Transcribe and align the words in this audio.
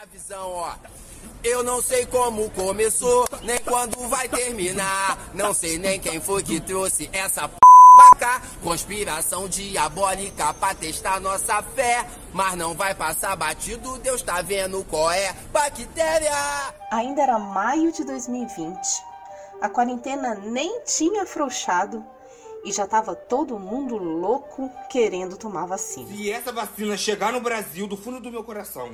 a 0.00 0.06
visão, 0.06 0.50
ó. 0.52 0.74
Eu 1.42 1.64
não 1.64 1.82
sei 1.82 2.06
como 2.06 2.48
começou, 2.50 3.26
nem 3.42 3.58
quando 3.58 3.98
vai 4.08 4.28
terminar. 4.28 5.18
Não 5.34 5.52
sei 5.52 5.76
nem 5.76 5.98
quem 5.98 6.20
foi 6.20 6.40
que 6.44 6.60
trouxe 6.60 7.10
essa 7.12 7.48
p 7.48 7.56
pra 7.96 8.16
cá. 8.16 8.42
Conspiração 8.62 9.48
diabólica 9.48 10.54
pra 10.54 10.72
testar 10.72 11.18
nossa 11.20 11.60
fé. 11.62 12.06
Mas 12.32 12.54
não 12.54 12.74
vai 12.74 12.94
passar 12.94 13.34
batido, 13.34 13.98
Deus 13.98 14.22
tá 14.22 14.40
vendo 14.40 14.84
qual 14.84 15.10
é. 15.10 15.32
Bactéria! 15.52 16.32
Ainda 16.92 17.22
era 17.22 17.38
maio 17.38 17.90
de 17.90 18.04
2020. 18.04 18.78
A 19.60 19.68
quarentena 19.68 20.36
nem 20.36 20.80
tinha 20.84 21.24
afrouxado 21.24 22.04
e 22.64 22.70
já 22.70 22.86
tava 22.86 23.16
todo 23.16 23.58
mundo 23.58 23.96
louco 23.96 24.70
querendo 24.90 25.36
tomar 25.36 25.66
vacina. 25.66 26.08
Se 26.08 26.30
essa 26.30 26.52
vacina 26.52 26.96
chegar 26.96 27.32
no 27.32 27.40
Brasil, 27.40 27.88
do 27.88 27.96
fundo 27.96 28.20
do 28.20 28.30
meu 28.30 28.44
coração, 28.44 28.90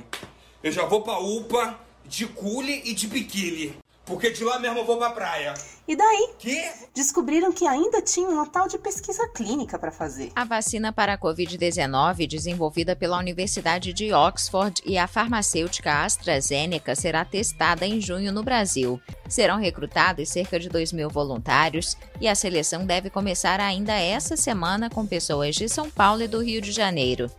eu 0.65 0.71
já 0.71 0.83
vou 0.83 1.03
pra 1.03 1.19
UPA 1.19 1.79
de 2.05 2.25
cule 2.25 2.81
e 2.85 2.95
de 2.95 3.05
biquíni. 3.05 3.77
Porque 4.03 4.31
de 4.31 4.43
lá 4.43 4.57
mesmo 4.57 4.79
eu 4.79 4.85
vou 4.85 4.97
pra 4.97 5.11
praia. 5.11 5.53
E 5.87 5.95
daí? 5.95 6.31
Que? 6.39 6.59
Descobriram 6.91 7.51
que 7.51 7.67
ainda 7.67 8.01
tinha 8.01 8.27
uma 8.27 8.47
tal 8.47 8.67
de 8.67 8.79
pesquisa 8.79 9.27
clínica 9.29 9.77
para 9.77 9.91
fazer. 9.91 10.31
A 10.35 10.43
vacina 10.43 10.91
para 10.91 11.13
a 11.13 11.17
Covid-19, 11.19 12.27
desenvolvida 12.27 12.95
pela 12.95 13.19
Universidade 13.19 13.93
de 13.93 14.11
Oxford 14.11 14.81
e 14.83 14.97
a 14.97 15.07
farmacêutica 15.07 16.03
AstraZeneca, 16.03 16.95
será 16.95 17.23
testada 17.23 17.85
em 17.85 18.01
junho 18.01 18.31
no 18.31 18.41
Brasil. 18.41 18.99
Serão 19.29 19.59
recrutados 19.59 20.29
cerca 20.29 20.59
de 20.59 20.67
2 20.67 20.93
mil 20.93 21.11
voluntários 21.11 21.95
e 22.19 22.27
a 22.27 22.33
seleção 22.33 22.87
deve 22.87 23.11
começar 23.11 23.59
ainda 23.59 23.93
essa 23.93 24.35
semana 24.35 24.89
com 24.89 25.05
pessoas 25.05 25.55
de 25.55 25.69
São 25.69 25.91
Paulo 25.91 26.23
e 26.23 26.27
do 26.27 26.43
Rio 26.43 26.59
de 26.59 26.71
Janeiro. 26.71 27.29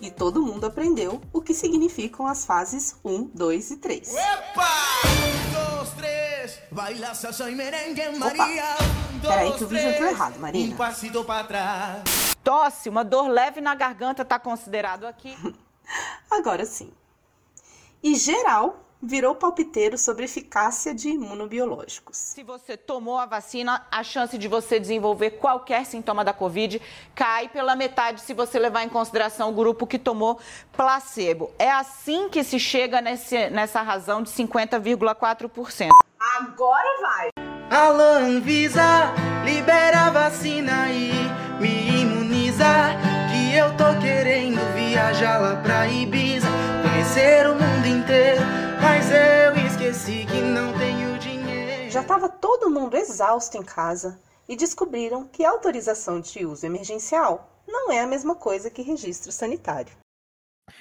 E 0.00 0.10
todo 0.10 0.40
mundo 0.40 0.64
aprendeu 0.64 1.20
o 1.32 1.42
que 1.42 1.52
significam 1.52 2.26
as 2.26 2.46
fases 2.46 2.96
1, 3.04 3.30
2 3.34 3.70
e 3.70 3.76
3. 3.76 4.14
Baila 6.70 7.14
salsa 7.14 7.50
y 7.50 7.54
merengue, 7.54 8.08
Opa. 8.08 8.46
Un, 9.12 9.20
peraí 9.20 9.52
que 9.52 9.64
o 9.64 9.66
vídeo 9.66 9.88
entrou 9.88 10.08
errado, 10.08 10.38
Marina. 10.38 10.74
atrás. 11.40 12.34
Tosse, 12.42 12.88
uma 12.88 13.04
dor 13.04 13.28
leve 13.28 13.60
na 13.60 13.74
garganta 13.74 14.22
está 14.22 14.38
considerado 14.38 15.04
aqui. 15.06 15.36
Agora 16.30 16.64
sim. 16.64 16.92
E 18.02 18.14
geral 18.14 18.89
virou 19.02 19.34
palpiteiro 19.34 19.96
sobre 19.96 20.24
eficácia 20.24 20.94
de 20.94 21.10
imunobiológicos. 21.10 22.16
Se 22.16 22.42
você 22.42 22.76
tomou 22.76 23.18
a 23.18 23.26
vacina, 23.26 23.86
a 23.90 24.02
chance 24.02 24.36
de 24.36 24.48
você 24.48 24.78
desenvolver 24.78 25.32
qualquer 25.32 25.86
sintoma 25.86 26.24
da 26.24 26.32
Covid 26.32 26.80
cai 27.14 27.48
pela 27.48 27.74
metade 27.74 28.20
se 28.20 28.34
você 28.34 28.58
levar 28.58 28.84
em 28.84 28.88
consideração 28.88 29.50
o 29.50 29.54
grupo 29.54 29.86
que 29.86 29.98
tomou 29.98 30.38
placebo. 30.72 31.50
É 31.58 31.70
assim 31.70 32.28
que 32.28 32.44
se 32.44 32.58
chega 32.58 33.00
nesse, 33.00 33.48
nessa 33.50 33.80
razão 33.82 34.22
de 34.22 34.30
50,4%. 34.30 35.88
Agora 36.38 37.00
vai! 37.00 37.30
Alô, 37.70 38.18
Anvisa, 38.18 39.14
libera 39.44 40.06
a 40.06 40.10
vacina 40.10 40.90
e 40.90 41.12
me 41.60 42.02
imuniza. 42.02 42.64
Que 43.30 43.56
eu 43.56 43.76
tô 43.76 43.98
querendo 44.00 44.60
viajar 44.74 45.38
lá 45.38 45.56
pra 45.56 45.86
Ibiza, 45.86 46.48
conhecer 47.00 47.46
o 47.46 47.54
mundo 47.54 47.86
inteiro. 47.86 48.42
Mas 48.78 49.10
eu 49.10 49.66
esqueci 49.66 50.26
que 50.26 50.42
não 50.42 50.76
tenho 50.76 51.18
dinheiro. 51.18 51.90
Já 51.90 52.02
estava 52.02 52.28
todo 52.28 52.70
mundo 52.70 52.94
exausto 52.94 53.56
em 53.56 53.62
casa 53.62 54.20
e 54.46 54.54
descobriram 54.54 55.26
que 55.26 55.42
autorização 55.42 56.20
de 56.20 56.44
uso 56.44 56.66
emergencial 56.66 57.62
não 57.66 57.90
é 57.90 58.00
a 58.00 58.06
mesma 58.06 58.34
coisa 58.34 58.68
que 58.68 58.82
registro 58.82 59.32
sanitário. 59.32 59.92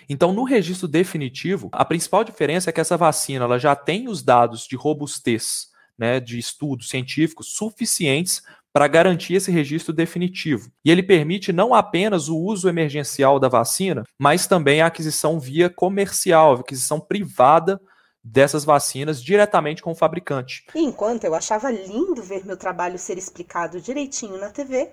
Então, 0.09 0.34
no 0.34 0.44
registro 0.44 0.89
definitivo, 0.89 1.70
a 1.72 1.86
principal 1.86 2.26
diferença 2.26 2.70
é 2.70 2.73
que 2.73 2.81
essa 2.81 2.98
vacina 2.98 3.45
ela 3.45 3.58
já 3.58 3.73
tem 3.73 4.09
os 4.09 4.22
dados 4.22 4.67
de 4.67 4.76
robustez, 4.76 5.70
né, 5.98 6.20
de 6.20 6.38
estudos 6.38 6.89
científicos 6.89 7.54
suficientes 7.54 8.44
para 8.73 8.88
garantir 8.88 9.36
esse 9.36 9.52
registro 9.52 9.93
definitivo. 9.93 10.71
E 10.86 10.92
ele 10.92 11.04
permite 11.04 11.52
não 11.52 11.73
apenas 11.73 12.30
o 12.30 12.38
uso 12.38 12.70
emergencial 12.70 13.39
da 13.39 13.48
vacina, 13.48 14.04
mas 14.17 14.48
também 14.48 14.82
a 14.82 14.88
aquisição 14.88 15.39
via 15.39 15.70
comercial, 15.70 16.58
a 16.58 16.60
aquisição 16.60 16.99
privada 16.99 17.82
dessas 18.23 18.64
vacinas 18.64 19.23
diretamente 19.23 19.82
com 19.82 19.92
o 19.92 19.95
fabricante. 19.95 20.66
E 20.76 20.80
enquanto 20.80 21.23
eu 21.23 21.33
achava 21.33 21.71
lindo 21.71 22.21
ver 22.21 22.45
meu 22.45 22.58
trabalho 22.58 22.99
ser 22.99 23.17
explicado 23.17 23.82
direitinho 23.82 24.38
na 24.38 24.49
TV, 24.49 24.92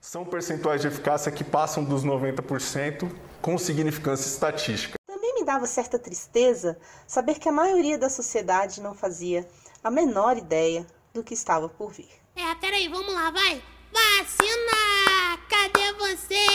São 0.00 0.24
percentuais 0.24 0.80
de 0.80 0.86
eficácia 0.88 1.30
que 1.30 1.44
passam 1.44 1.84
dos 1.84 2.02
90% 2.04 3.06
com 3.42 3.58
significância 3.58 4.26
estatística. 4.26 4.94
também 5.06 5.34
me 5.34 5.44
dava 5.44 5.66
certa 5.66 5.98
tristeza 5.98 6.78
saber 7.06 7.38
que 7.38 7.48
a 7.50 7.52
maioria 7.52 7.98
da 7.98 8.08
sociedade 8.08 8.80
não 8.80 8.94
fazia 8.94 9.46
a 9.84 9.90
menor 9.90 10.38
ideia 10.38 10.86
do 11.12 11.22
que 11.22 11.34
estava 11.34 11.68
por 11.68 11.92
vir. 11.92 12.19
É, 12.48 12.54
peraí, 12.54 12.88
vamos 12.88 13.12
lá, 13.12 13.30
vai. 13.30 13.62
Vacina! 13.92 15.38
Cadê 15.48 15.92
você? 15.98 16.46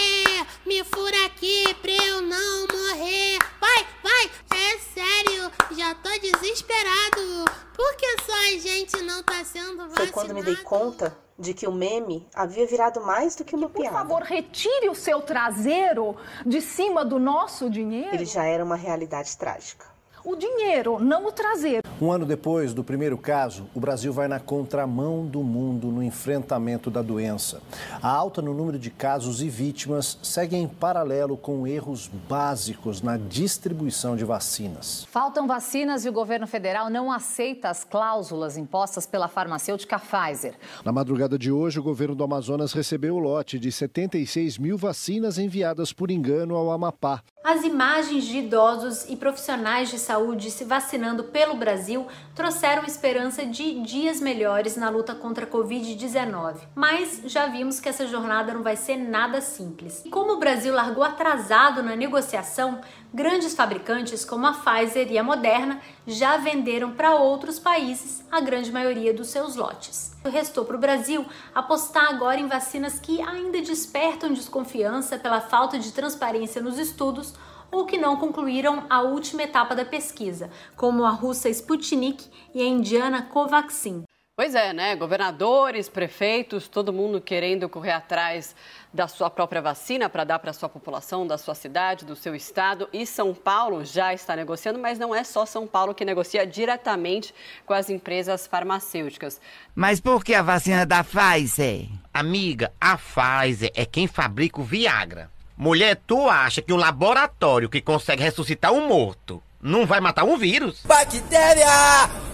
Me 0.65 0.83
fura 0.83 1.25
aqui 1.25 1.73
pra 1.75 1.91
eu 1.91 2.21
não 2.21 2.61
morrer. 2.67 3.37
Vai, 3.59 3.87
vai! 4.01 4.31
É 4.57 4.77
sério, 4.79 5.51
já 5.77 5.93
tô 5.95 6.09
desesperado. 6.19 7.45
Por 7.75 7.95
que 7.97 8.21
só 8.23 8.33
a 8.33 8.57
gente 8.57 9.01
não 9.03 9.21
tá 9.21 9.43
sendo 9.43 9.77
vacinado? 9.77 9.95
Foi 9.95 10.07
quando 10.07 10.33
me 10.33 10.41
dei 10.41 10.55
conta 10.55 11.15
de 11.37 11.53
que 11.53 11.67
o 11.67 11.71
meme 11.71 12.27
havia 12.33 12.65
virado 12.65 13.01
mais 13.01 13.35
do 13.35 13.43
que 13.43 13.55
uma 13.55 13.69
Por 13.69 13.81
piada. 13.81 13.97
favor, 13.97 14.21
retire 14.23 14.89
o 14.89 14.95
seu 14.95 15.21
traseiro 15.21 16.15
de 16.45 16.61
cima 16.61 17.03
do 17.05 17.19
nosso 17.19 17.69
dinheiro. 17.69 18.15
Ele 18.15 18.25
já 18.25 18.43
era 18.45 18.63
uma 18.63 18.75
realidade 18.75 19.37
trágica. 19.37 19.94
O 20.25 20.35
dinheiro, 20.35 20.99
não 20.99 21.27
o 21.27 21.31
traseiro. 21.31 21.83
Um 22.01 22.11
ano 22.11 22.25
depois 22.25 22.73
do 22.73 22.83
primeiro 22.83 23.15
caso, 23.15 23.67
o 23.75 23.79
Brasil 23.79 24.11
vai 24.11 24.27
na 24.27 24.39
contramão 24.39 25.23
do 25.23 25.43
mundo 25.43 25.87
no 25.87 26.01
enfrentamento 26.01 26.89
da 26.89 27.03
doença. 27.03 27.61
A 28.01 28.09
alta 28.09 28.41
no 28.41 28.51
número 28.51 28.79
de 28.79 28.89
casos 28.89 29.39
e 29.39 29.47
vítimas 29.47 30.17
segue 30.23 30.57
em 30.57 30.67
paralelo 30.67 31.37
com 31.37 31.67
erros 31.67 32.09
básicos 32.27 33.03
na 33.03 33.17
distribuição 33.17 34.15
de 34.15 34.25
vacinas. 34.25 35.05
Faltam 35.11 35.45
vacinas 35.45 36.05
e 36.05 36.09
o 36.09 36.13
governo 36.13 36.47
federal 36.47 36.89
não 36.89 37.11
aceita 37.11 37.69
as 37.69 37.83
cláusulas 37.83 38.57
impostas 38.57 39.05
pela 39.05 39.27
farmacêutica 39.27 39.99
Pfizer. 39.99 40.55
Na 40.83 40.91
madrugada 40.91 41.37
de 41.37 41.51
hoje, 41.51 41.79
o 41.79 41.83
governo 41.83 42.15
do 42.15 42.23
Amazonas 42.23 42.73
recebeu 42.73 43.15
o 43.15 43.19
lote 43.19 43.59
de 43.59 43.71
76 43.71 44.57
mil 44.57 44.75
vacinas 44.75 45.37
enviadas 45.37 45.93
por 45.93 46.09
engano 46.09 46.55
ao 46.55 46.71
Amapá. 46.71 47.21
As 47.47 47.63
imagens 47.63 48.23
de 48.23 48.39
idosos 48.39 49.05
e 49.07 49.15
profissionais 49.15 49.91
de 49.91 49.99
saúde 49.99 50.49
se 50.49 50.63
vacinando 50.63 51.25
pelo 51.25 51.55
Brasil 51.55 52.07
trouxeram 52.33 52.85
esperança 52.85 53.45
de 53.45 53.81
dias 53.81 54.19
melhores 54.19 54.75
na 54.75 54.89
luta 54.89 55.13
contra 55.13 55.45
a 55.45 55.47
Covid-19. 55.47 56.55
Mas 56.73 57.21
já 57.25 57.45
vimos 57.45 57.79
que 57.79 57.87
essa 57.87 58.07
jornada 58.07 58.51
não 58.51 58.63
vai 58.63 58.75
ser 58.75 58.97
nada 58.97 59.41
simples. 59.41 60.01
E 60.03 60.09
como 60.09 60.33
o 60.33 60.39
Brasil 60.39 60.73
largou 60.73 61.03
atrasado 61.03 61.83
na 61.83 61.95
negociação, 61.95 62.81
grandes 63.13 63.53
fabricantes 63.53 64.25
como 64.25 64.47
a 64.47 64.53
Pfizer 64.53 65.11
e 65.11 65.19
a 65.19 65.23
Moderna 65.23 65.79
já 66.07 66.37
venderam 66.37 66.91
para 66.91 67.15
outros 67.15 67.59
países 67.59 68.23
a 68.31 68.39
grande 68.39 68.71
maioria 68.71 69.13
dos 69.13 69.27
seus 69.27 69.55
lotes. 69.55 70.15
Restou 70.23 70.65
para 70.65 70.75
o 70.75 70.79
Brasil 70.79 71.25
apostar 71.53 72.09
agora 72.09 72.39
em 72.39 72.47
vacinas 72.47 72.99
que 72.99 73.21
ainda 73.21 73.61
despertam 73.61 74.33
desconfiança 74.33 75.17
pela 75.17 75.41
falta 75.41 75.79
de 75.79 75.91
transparência 75.91 76.61
nos 76.61 76.77
estudos 76.77 77.33
ou 77.71 77.85
que 77.85 77.97
não 77.97 78.17
concluíram 78.17 78.83
a 78.89 79.01
última 79.01 79.43
etapa 79.43 79.75
da 79.75 79.83
pesquisa, 79.83 80.49
como 80.75 81.03
a 81.03 81.09
russa 81.09 81.49
Sputnik 81.49 82.29
e 82.53 82.61
a 82.61 82.65
indiana 82.65 83.23
Covaxin. 83.23 84.03
Pois 84.37 84.53
é, 84.53 84.73
né? 84.73 84.97
Governadores, 84.97 85.87
prefeitos, 85.87 86.67
todo 86.67 86.91
mundo 86.91 87.21
querendo 87.21 87.69
correr 87.69 87.93
atrás 87.93 88.53
da 88.93 89.07
sua 89.07 89.29
própria 89.29 89.61
vacina 89.61 90.09
para 90.09 90.25
dar 90.25 90.39
para 90.39 90.51
a 90.51 90.53
sua 90.53 90.67
população, 90.67 91.25
da 91.25 91.37
sua 91.37 91.55
cidade, 91.55 92.03
do 92.03 92.17
seu 92.17 92.35
estado. 92.35 92.89
E 92.91 93.05
São 93.05 93.33
Paulo 93.33 93.85
já 93.85 94.13
está 94.13 94.35
negociando, 94.35 94.77
mas 94.77 94.99
não 94.99 95.15
é 95.15 95.23
só 95.23 95.45
São 95.45 95.65
Paulo 95.65 95.95
que 95.95 96.03
negocia 96.03 96.45
diretamente 96.45 97.33
com 97.65 97.73
as 97.73 97.89
empresas 97.89 98.45
farmacêuticas. 98.45 99.39
Mas 99.73 100.01
por 100.01 100.21
que 100.21 100.33
a 100.33 100.41
vacina 100.41 100.85
da 100.85 101.01
Pfizer? 101.01 101.87
Amiga, 102.13 102.73
a 102.79 102.97
Pfizer 102.97 103.71
é 103.73 103.85
quem 103.85 104.05
fabrica 104.05 104.59
o 104.59 104.65
Viagra. 104.65 105.31
Mulher, 105.55 105.95
tu 106.05 106.29
acha 106.29 106.61
que 106.61 106.73
um 106.73 106.77
laboratório 106.77 107.69
que 107.69 107.79
consegue 107.79 108.23
ressuscitar 108.23 108.73
um 108.73 108.85
morto 108.85 109.41
não 109.61 109.85
vai 109.85 110.01
matar 110.01 110.25
um 110.25 110.35
vírus? 110.35 110.81
Bactéria! 110.83 112.24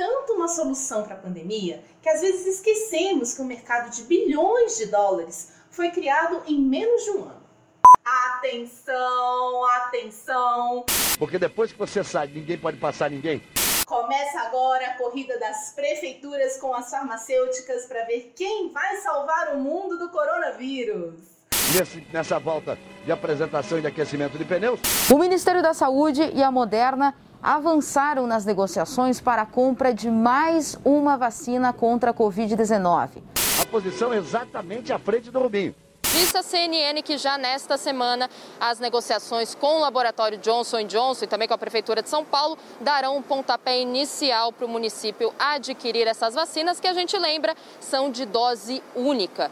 Tanto 0.00 0.32
uma 0.32 0.48
solução 0.48 1.02
para 1.02 1.14
a 1.14 1.18
pandemia 1.18 1.84
que 2.00 2.08
às 2.08 2.22
vezes 2.22 2.46
esquecemos 2.46 3.34
que 3.34 3.42
o 3.42 3.44
mercado 3.44 3.90
de 3.90 4.04
bilhões 4.04 4.78
de 4.78 4.86
dólares 4.86 5.52
foi 5.70 5.90
criado 5.90 6.42
em 6.46 6.58
menos 6.58 7.04
de 7.04 7.10
um 7.10 7.24
ano. 7.24 7.42
Atenção, 8.02 9.62
atenção! 9.66 10.86
Porque 11.18 11.38
depois 11.38 11.70
que 11.70 11.78
você 11.78 12.02
sai, 12.02 12.28
ninguém 12.28 12.56
pode 12.56 12.78
passar 12.78 13.10
ninguém. 13.10 13.42
Começa 13.84 14.40
agora 14.40 14.86
a 14.86 14.94
corrida 14.96 15.38
das 15.38 15.74
prefeituras 15.74 16.56
com 16.56 16.72
as 16.72 16.88
farmacêuticas 16.88 17.84
para 17.84 18.02
ver 18.06 18.32
quem 18.34 18.72
vai 18.72 18.96
salvar 19.02 19.54
o 19.54 19.58
mundo 19.58 19.98
do 19.98 20.08
coronavírus. 20.08 21.12
nesse, 21.76 22.00
nessa 22.10 22.38
volta 22.38 22.78
de 23.04 23.12
apresentação 23.12 23.76
e 23.76 23.82
de 23.82 23.88
aquecimento 23.88 24.38
de 24.38 24.46
pneus. 24.46 24.80
O 25.10 25.18
Ministério 25.18 25.60
da 25.62 25.74
Saúde 25.74 26.22
e 26.34 26.42
a 26.42 26.50
Moderna 26.50 27.14
avançaram 27.42 28.26
nas 28.26 28.44
negociações 28.44 29.20
para 29.20 29.42
a 29.42 29.46
compra 29.46 29.92
de 29.92 30.10
mais 30.10 30.78
uma 30.84 31.16
vacina 31.16 31.72
contra 31.72 32.10
a 32.10 32.14
Covid-19. 32.14 33.22
A 33.60 33.66
posição 33.66 34.12
é 34.12 34.18
exatamente 34.18 34.92
à 34.92 34.98
frente 34.98 35.30
do 35.30 35.38
Rubinho. 35.38 35.74
Disse 36.12 36.36
a 36.36 36.42
CNN 36.42 37.02
que 37.02 37.16
já 37.16 37.38
nesta 37.38 37.76
semana 37.76 38.28
as 38.58 38.80
negociações 38.80 39.54
com 39.54 39.76
o 39.76 39.80
laboratório 39.80 40.38
Johnson 40.38 40.82
Johnson 40.82 41.24
e 41.24 41.28
também 41.28 41.46
com 41.46 41.54
a 41.54 41.58
Prefeitura 41.58 42.02
de 42.02 42.08
São 42.08 42.24
Paulo 42.24 42.58
darão 42.80 43.16
um 43.16 43.22
pontapé 43.22 43.80
inicial 43.80 44.52
para 44.52 44.66
o 44.66 44.68
município 44.68 45.32
adquirir 45.38 46.08
essas 46.08 46.34
vacinas, 46.34 46.80
que 46.80 46.88
a 46.88 46.94
gente 46.94 47.16
lembra 47.16 47.54
são 47.78 48.10
de 48.10 48.26
dose 48.26 48.82
única. 48.96 49.48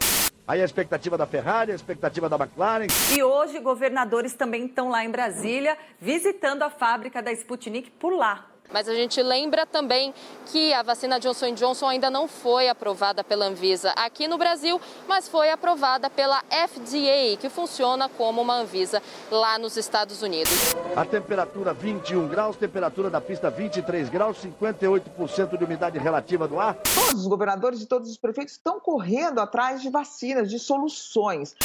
Aí 0.49 0.63
a 0.63 0.65
expectativa 0.65 1.15
da 1.15 1.27
Ferrari, 1.27 1.71
a 1.71 1.75
expectativa 1.75 2.27
da 2.27 2.35
McLaren. 2.35 2.87
E 3.15 3.21
hoje 3.21 3.59
governadores 3.59 4.33
também 4.33 4.65
estão 4.65 4.89
lá 4.89 5.05
em 5.05 5.11
Brasília 5.11 5.77
visitando 6.01 6.63
a 6.63 6.71
fábrica 6.71 7.21
da 7.21 7.31
Sputnik 7.31 7.91
por 7.91 8.11
lá. 8.11 8.48
Mas 8.71 8.87
a 8.87 8.93
gente 8.93 9.21
lembra 9.21 9.65
também 9.65 10.13
que 10.47 10.73
a 10.73 10.83
vacina 10.83 11.19
Johnson 11.19 11.53
Johnson 11.53 11.87
ainda 11.87 12.09
não 12.09 12.27
foi 12.27 12.69
aprovada 12.69 13.23
pela 13.23 13.45
Anvisa 13.45 13.91
aqui 13.95 14.27
no 14.27 14.37
Brasil, 14.37 14.79
mas 15.07 15.27
foi 15.27 15.49
aprovada 15.49 16.09
pela 16.09 16.41
FDA, 16.49 17.37
que 17.39 17.49
funciona 17.49 18.07
como 18.09 18.41
uma 18.41 18.55
Anvisa 18.55 19.01
lá 19.31 19.57
nos 19.57 19.75
Estados 19.75 20.21
Unidos. 20.21 20.75
A 20.95 21.03
temperatura 21.05 21.73
21 21.73 22.27
graus, 22.27 22.55
temperatura 22.57 23.09
da 23.09 23.19
pista 23.19 23.49
23 23.49 24.09
graus, 24.09 24.37
58% 24.37 25.57
de 25.57 25.63
umidade 25.63 25.97
relativa 25.97 26.47
do 26.47 26.59
ar. 26.59 26.75
Todos 26.75 27.21
os 27.21 27.27
governadores 27.27 27.81
e 27.81 27.85
todos 27.85 28.09
os 28.09 28.17
prefeitos 28.17 28.53
estão 28.53 28.79
correndo 28.79 29.39
atrás 29.39 29.81
de 29.81 29.89
vacinas, 29.89 30.49
de 30.49 30.59
soluções. 30.59 31.55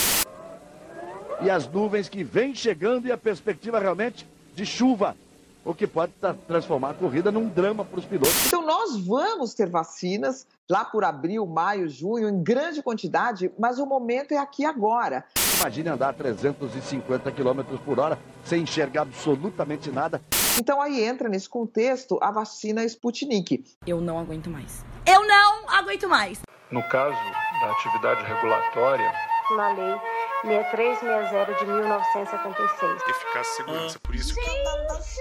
E 1.41 1.51
as 1.51 1.69
nuvens 1.69 2.09
que 2.09 2.25
vêm 2.25 2.55
chegando 2.55 3.07
e 3.07 3.13
a 3.13 3.19
perspectiva 3.19 3.79
realmente 3.79 4.27
de 4.55 4.65
chuva 4.65 5.17
o 5.65 5.75
que 5.75 5.87
pode 5.87 6.13
transformar 6.47 6.91
a 6.91 6.95
corrida 6.95 7.33
num 7.33 7.49
drama 7.49 7.85
para 7.85 7.99
os 7.99 8.05
pilotos. 8.05 8.47
Então, 8.47 8.65
nós 8.65 8.99
vamos 9.07 9.55
ter 9.55 9.69
vacinas 9.69 10.47
lá 10.69 10.85
por 10.85 11.05
abril, 11.05 11.47
maio, 11.47 11.89
junho, 11.89 12.29
em 12.29 12.43
grande 12.43 12.83
quantidade, 12.83 13.51
mas 13.59 13.79
o 13.79 13.87
momento 13.87 14.33
é 14.33 14.39
aqui 14.39 14.65
agora. 14.65 15.25
Imagine 15.61 15.91
andar 15.91 16.11
a 16.11 16.13
350 16.13 17.31
km 17.33 17.63
por 17.85 17.99
hora 17.99 18.19
sem 18.45 18.63
enxergar 18.63 19.03
absolutamente 19.03 19.91
nada. 19.91 20.21
Então, 20.59 20.81
aí 20.81 21.03
entra 21.03 21.29
nesse 21.29 21.49
contexto 21.49 22.19
a 22.21 22.31
vacina 22.31 22.85
Sputnik. 22.85 23.65
Eu 23.87 24.01
não 24.01 24.19
aguento 24.19 24.51
mais. 24.51 24.85
Eu 25.07 25.27
não 25.27 25.69
aguento 25.69 26.09
mais. 26.09 26.41
No 26.71 26.83
caso 26.83 27.17
da 27.61 27.71
atividade 27.71 28.25
regulatória, 28.25 29.13
na 29.57 29.69
lei 29.69 30.14
6360 30.45 31.55
de 31.55 31.67
1976. 31.67 33.03
Eficácia 33.09 33.41
e 33.41 33.57
segurança, 33.57 33.99
por 34.01 34.15
isso 34.15 34.35
que... 34.35 34.41
Nas 34.41 35.15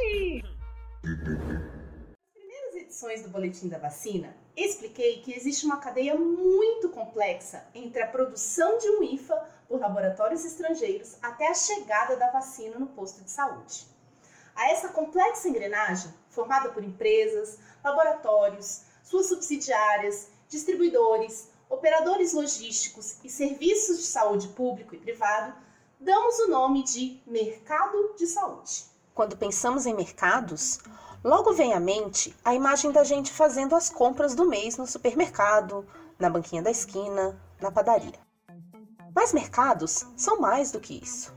primeiras 2.33 2.75
edições 2.75 3.23
do 3.23 3.29
Boletim 3.29 3.69
da 3.69 3.77
Vacina, 3.77 4.35
expliquei 4.55 5.21
que 5.21 5.33
existe 5.33 5.65
uma 5.65 5.77
cadeia 5.77 6.15
muito 6.15 6.89
complexa 6.89 7.65
entre 7.73 8.01
a 8.01 8.07
produção 8.07 8.77
de 8.77 8.89
um 8.89 9.03
IFA 9.03 9.49
por 9.67 9.79
laboratórios 9.79 10.43
estrangeiros 10.43 11.17
até 11.21 11.47
a 11.47 11.53
chegada 11.53 12.17
da 12.17 12.29
vacina 12.29 12.77
no 12.77 12.87
posto 12.87 13.23
de 13.23 13.31
saúde. 13.31 13.87
A 14.53 14.71
essa 14.71 14.89
complexa 14.89 15.47
engrenagem, 15.47 16.13
formada 16.29 16.69
por 16.69 16.83
empresas, 16.83 17.59
laboratórios, 17.81 18.81
suas 19.03 19.27
subsidiárias, 19.27 20.29
distribuidores, 20.49 21.49
operadores 21.69 22.33
logísticos 22.33 23.17
e 23.23 23.29
serviços 23.29 23.97
de 23.97 24.05
saúde 24.05 24.47
público 24.49 24.95
e 24.95 24.99
privado, 24.99 25.53
damos 25.99 26.39
o 26.39 26.49
nome 26.49 26.83
de 26.83 27.21
mercado 27.25 28.13
de 28.17 28.27
saúde. 28.27 28.85
Quando 29.13 29.37
pensamos 29.37 29.85
em 29.85 29.93
mercados, 29.93 30.79
logo 31.23 31.53
vem 31.53 31.73
à 31.73 31.79
mente 31.79 32.35
a 32.43 32.53
imagem 32.53 32.91
da 32.91 33.03
gente 33.03 33.31
fazendo 33.31 33.75
as 33.75 33.89
compras 33.89 34.35
do 34.35 34.45
mês 34.45 34.77
no 34.77 34.87
supermercado, 34.87 35.87
na 36.19 36.29
banquinha 36.29 36.61
da 36.61 36.71
esquina, 36.71 37.39
na 37.61 37.71
padaria. 37.71 38.19
Mas 39.15 39.31
mercados 39.31 40.05
são 40.17 40.39
mais 40.39 40.71
do 40.71 40.79
que 40.79 40.99
isso. 41.01 41.33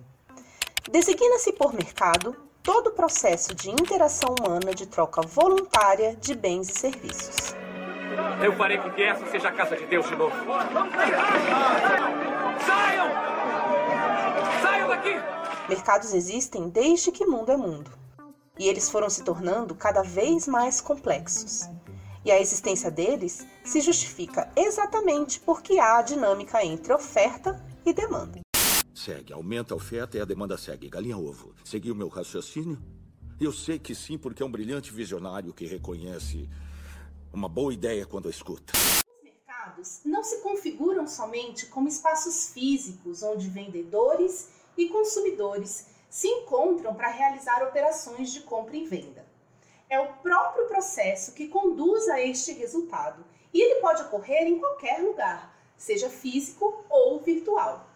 Designa-se 0.90 1.52
por 1.52 1.75
mercado 1.75 2.34
todo 2.62 2.88
o 2.88 2.93
processo 2.93 3.55
de 3.55 3.70
interação 3.70 4.34
humana 4.40 4.75
de 4.75 4.87
troca 4.87 5.23
voluntária 5.23 6.17
de 6.17 6.34
bens 6.34 6.69
e 6.69 6.78
serviços. 6.78 7.65
Eu 8.42 8.52
farei 8.52 8.78
com 8.78 8.90
que 8.90 9.02
essa 9.02 9.26
seja 9.26 9.48
a 9.48 9.52
casa 9.52 9.76
de 9.76 9.86
Deus 9.86 10.08
de 10.08 10.16
novo. 10.16 10.34
Saiam! 12.66 13.08
Saiam 14.62 14.88
daqui! 14.88 15.14
Mercados 15.68 16.14
existem 16.14 16.68
desde 16.68 17.10
que 17.10 17.26
mundo 17.26 17.50
é 17.50 17.56
mundo. 17.56 17.90
E 18.58 18.68
eles 18.68 18.90
foram 18.90 19.10
se 19.10 19.22
tornando 19.24 19.74
cada 19.74 20.02
vez 20.02 20.46
mais 20.46 20.80
complexos. 20.80 21.68
E 22.24 22.30
a 22.30 22.40
existência 22.40 22.90
deles 22.90 23.46
se 23.64 23.80
justifica 23.80 24.50
exatamente 24.56 25.38
porque 25.40 25.78
há 25.78 25.98
a 25.98 26.02
dinâmica 26.02 26.64
entre 26.64 26.92
oferta 26.92 27.64
e 27.84 27.92
demanda. 27.92 28.40
Segue, 28.94 29.32
aumenta 29.32 29.74
a 29.74 29.76
oferta 29.76 30.16
e 30.16 30.20
a 30.20 30.24
demanda 30.24 30.56
segue. 30.56 30.88
Galinha 30.88 31.16
ovo. 31.16 31.54
Seguiu 31.64 31.94
meu 31.94 32.08
raciocínio? 32.08 32.78
Eu 33.38 33.52
sei 33.52 33.78
que 33.78 33.94
sim, 33.94 34.16
porque 34.16 34.42
é 34.42 34.46
um 34.46 34.50
brilhante 34.50 34.92
visionário 34.92 35.52
que 35.52 35.66
reconhece 35.66 36.48
uma 37.37 37.49
boa 37.50 37.73
ideia 37.73 38.06
quando 38.06 38.29
a 38.29 38.31
escuta. 38.31 38.73
Os 38.75 39.23
mercados 39.23 40.00
não 40.06 40.25
se 40.25 40.38
configuram 40.38 41.06
somente 41.06 41.67
como 41.67 41.87
espaços 41.87 42.49
físicos 42.49 43.23
onde 43.23 43.49
vendedores 43.49 44.49
e 44.75 44.88
consumidores 44.88 45.88
se 46.09 46.27
encontram 46.27 46.94
para 46.94 47.11
realizar 47.11 47.62
operações 47.62 48.33
de 48.33 48.41
compra 48.41 48.75
e 48.75 48.87
venda. 48.87 49.27
É 49.88 50.00
o 50.00 50.15
próprio 50.15 50.67
processo 50.67 51.35
que 51.35 51.49
conduz 51.49 52.09
a 52.09 52.21
este 52.23 52.53
resultado 52.53 53.23
e 53.53 53.61
ele 53.61 53.81
pode 53.81 54.03
ocorrer 54.03 54.47
em 54.47 54.59
qualquer 54.59 55.03
lugar, 55.03 55.55
seja 55.77 56.09
físico 56.09 56.85
ou 56.88 57.21
virtual. 57.21 57.87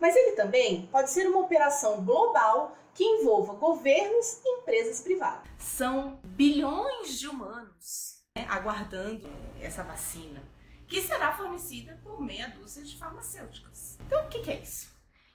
Mas 0.00 0.16
ele 0.16 0.32
também 0.32 0.88
pode 0.90 1.10
ser 1.10 1.28
uma 1.28 1.38
operação 1.38 2.04
global 2.04 2.76
que 2.94 3.04
envolva 3.04 3.54
governos 3.54 4.40
e 4.44 4.58
empresas 4.58 5.00
privadas. 5.00 5.48
São 5.56 6.18
bilhões 6.24 7.18
de 7.18 7.28
humanos 7.28 8.11
né, 8.36 8.46
aguardando 8.48 9.28
essa 9.60 9.82
vacina, 9.82 10.42
que 10.86 11.02
será 11.02 11.36
fornecida 11.36 11.98
por 12.02 12.20
meia 12.20 12.48
dúzia 12.48 12.82
de 12.82 12.96
farmacêuticas. 12.96 13.98
Então, 14.06 14.24
o 14.24 14.28
que, 14.28 14.40
que 14.40 14.50
é 14.50 14.60
isso? 14.60 14.90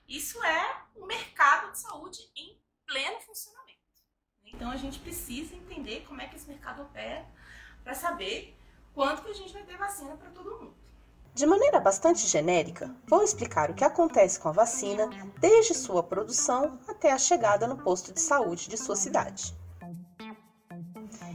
Isso 0.07 0.43
é 0.43 0.81
o 0.95 1.05
mercado 1.05 1.71
de 1.71 1.79
saúde 1.79 2.19
em 2.35 2.59
pleno 2.85 3.19
funcionamento. 3.21 3.77
Então, 4.45 4.71
a 4.71 4.77
gente 4.77 4.99
precisa 4.99 5.55
entender 5.55 6.05
como 6.07 6.21
é 6.21 6.27
que 6.27 6.35
esse 6.35 6.47
mercado 6.47 6.83
opera 6.83 7.25
para 7.83 7.93
saber 7.93 8.57
quanto 8.93 9.23
que 9.23 9.31
a 9.31 9.33
gente 9.33 9.53
vai 9.53 9.63
ter 9.63 9.77
vacina 9.77 10.15
para 10.15 10.29
todo 10.31 10.59
mundo. 10.59 10.75
De 11.33 11.45
maneira 11.45 11.79
bastante 11.79 12.25
genérica, 12.25 12.95
vou 13.05 13.21
explicar 13.21 13.69
o 13.69 13.75
que 13.75 13.83
acontece 13.83 14.39
com 14.39 14.49
a 14.49 14.53
vacina 14.53 15.07
desde 15.39 15.75
sua 15.75 16.01
produção 16.01 16.79
até 16.87 17.11
a 17.11 17.17
chegada 17.17 17.67
no 17.67 17.77
posto 17.77 18.11
de 18.11 18.19
saúde 18.19 18.67
de 18.67 18.77
sua 18.77 18.95
cidade. 18.95 19.55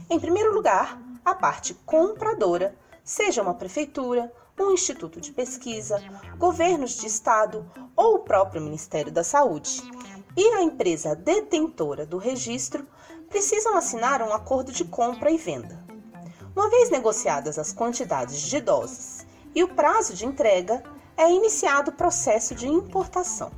Em 0.09 0.19
primeiro 0.19 0.53
lugar, 0.53 1.01
a 1.23 1.33
parte 1.33 1.73
compradora, 1.85 2.75
seja 3.03 3.41
uma 3.41 3.53
prefeitura, 3.53 4.31
um 4.59 4.71
instituto 4.71 5.19
de 5.19 5.31
pesquisa, 5.31 6.01
governos 6.37 6.97
de 6.97 7.07
estado 7.07 7.69
ou 7.95 8.15
o 8.15 8.19
próprio 8.19 8.61
Ministério 8.61 9.11
da 9.11 9.23
Saúde, 9.23 9.81
e 10.35 10.47
a 10.55 10.61
empresa 10.61 11.15
detentora 11.15 12.05
do 12.05 12.17
registro 12.17 12.87
precisam 13.29 13.75
assinar 13.75 14.21
um 14.21 14.33
acordo 14.33 14.71
de 14.71 14.85
compra 14.85 15.31
e 15.31 15.37
venda. 15.37 15.83
Uma 16.55 16.69
vez 16.69 16.89
negociadas 16.89 17.57
as 17.57 17.73
quantidades 17.73 18.41
de 18.41 18.61
doses 18.61 19.25
e 19.55 19.63
o 19.63 19.69
prazo 19.69 20.13
de 20.13 20.25
entrega, 20.25 20.83
é 21.15 21.31
iniciado 21.31 21.91
o 21.91 21.95
processo 21.95 22.55
de 22.55 22.67
importação. 22.67 23.51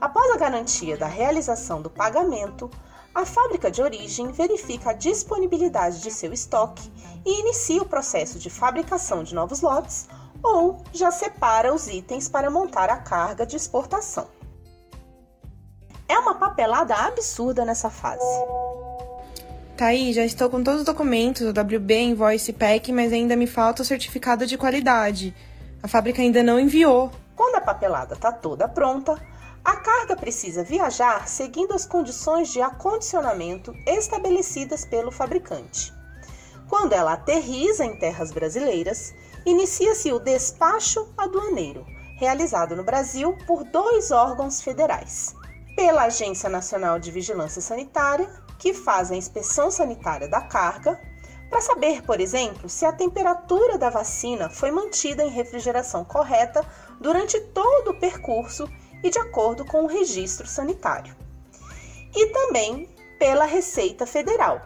Após 0.00 0.30
a 0.30 0.38
garantia 0.38 0.96
da 0.96 1.06
realização 1.06 1.80
do 1.80 1.90
pagamento, 1.90 2.70
a 3.16 3.24
fábrica 3.24 3.70
de 3.70 3.80
origem 3.80 4.30
verifica 4.30 4.90
a 4.90 4.92
disponibilidade 4.92 6.02
de 6.02 6.10
seu 6.10 6.34
estoque 6.34 6.92
e 7.24 7.40
inicia 7.40 7.80
o 7.80 7.86
processo 7.86 8.38
de 8.38 8.50
fabricação 8.50 9.24
de 9.24 9.34
novos 9.34 9.62
lotes 9.62 10.06
ou 10.42 10.84
já 10.92 11.10
separa 11.10 11.72
os 11.72 11.88
itens 11.88 12.28
para 12.28 12.50
montar 12.50 12.90
a 12.90 12.98
carga 12.98 13.46
de 13.46 13.56
exportação. 13.56 14.26
É 16.06 16.18
uma 16.18 16.34
papelada 16.34 16.94
absurda 16.94 17.64
nessa 17.64 17.88
fase. 17.88 18.22
Tá 19.78 19.86
aí, 19.86 20.12
já 20.12 20.22
estou 20.22 20.50
com 20.50 20.62
todos 20.62 20.80
os 20.80 20.86
documentos, 20.86 21.40
o 21.40 21.50
WB, 21.50 21.98
Invoice, 21.98 22.52
PEC, 22.52 22.92
mas 22.92 23.14
ainda 23.14 23.34
me 23.34 23.46
falta 23.46 23.80
o 23.80 23.84
certificado 23.84 24.46
de 24.46 24.58
qualidade. 24.58 25.34
A 25.82 25.88
fábrica 25.88 26.20
ainda 26.20 26.42
não 26.42 26.60
enviou. 26.60 27.10
Quando 27.34 27.54
a 27.54 27.62
papelada 27.62 28.12
está 28.12 28.30
toda 28.30 28.68
pronta, 28.68 29.18
a 29.66 29.74
carga 29.74 30.14
precisa 30.14 30.62
viajar 30.62 31.26
seguindo 31.26 31.74
as 31.74 31.84
condições 31.84 32.50
de 32.50 32.62
acondicionamento 32.62 33.74
estabelecidas 33.84 34.84
pelo 34.84 35.10
fabricante. 35.10 35.92
Quando 36.68 36.92
ela 36.92 37.14
aterriza 37.14 37.84
em 37.84 37.98
terras 37.98 38.30
brasileiras, 38.30 39.12
inicia-se 39.44 40.12
o 40.12 40.20
despacho 40.20 41.12
aduaneiro, 41.18 41.84
realizado 42.16 42.76
no 42.76 42.84
Brasil 42.84 43.36
por 43.44 43.64
dois 43.64 44.12
órgãos 44.12 44.62
federais. 44.62 45.34
Pela 45.74 46.04
Agência 46.04 46.48
Nacional 46.48 47.00
de 47.00 47.10
Vigilância 47.10 47.60
Sanitária, 47.60 48.30
que 48.60 48.72
faz 48.72 49.10
a 49.10 49.16
inspeção 49.16 49.68
sanitária 49.68 50.28
da 50.28 50.42
carga, 50.42 51.00
para 51.50 51.60
saber, 51.60 52.02
por 52.02 52.20
exemplo, 52.20 52.68
se 52.68 52.86
a 52.86 52.92
temperatura 52.92 53.76
da 53.78 53.90
vacina 53.90 54.48
foi 54.48 54.70
mantida 54.70 55.24
em 55.24 55.30
refrigeração 55.30 56.04
correta 56.04 56.64
durante 57.00 57.40
todo 57.40 57.90
o 57.90 57.98
percurso 57.98 58.68
e 59.02 59.10
de 59.10 59.18
acordo 59.18 59.64
com 59.64 59.84
o 59.84 59.86
registro 59.86 60.46
sanitário. 60.46 61.14
E 62.14 62.26
também 62.26 62.88
pela 63.18 63.44
Receita 63.44 64.06
Federal, 64.06 64.60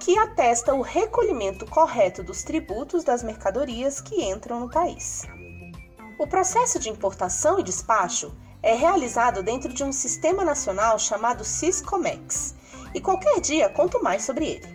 que 0.00 0.18
atesta 0.18 0.74
o 0.74 0.82
recolhimento 0.82 1.66
correto 1.66 2.22
dos 2.22 2.42
tributos 2.42 3.04
das 3.04 3.22
mercadorias 3.22 4.00
que 4.00 4.22
entram 4.22 4.60
no 4.60 4.70
país. 4.70 5.22
O 6.18 6.26
processo 6.26 6.78
de 6.78 6.90
importação 6.90 7.58
e 7.58 7.62
despacho 7.62 8.34
é 8.62 8.74
realizado 8.74 9.42
dentro 9.42 9.72
de 9.72 9.82
um 9.82 9.92
sistema 9.92 10.44
nacional 10.44 10.98
chamado 10.98 11.44
Siscomex, 11.44 12.54
e 12.94 13.00
qualquer 13.00 13.40
dia 13.40 13.68
conto 13.68 14.02
mais 14.02 14.22
sobre 14.22 14.46
ele. 14.46 14.74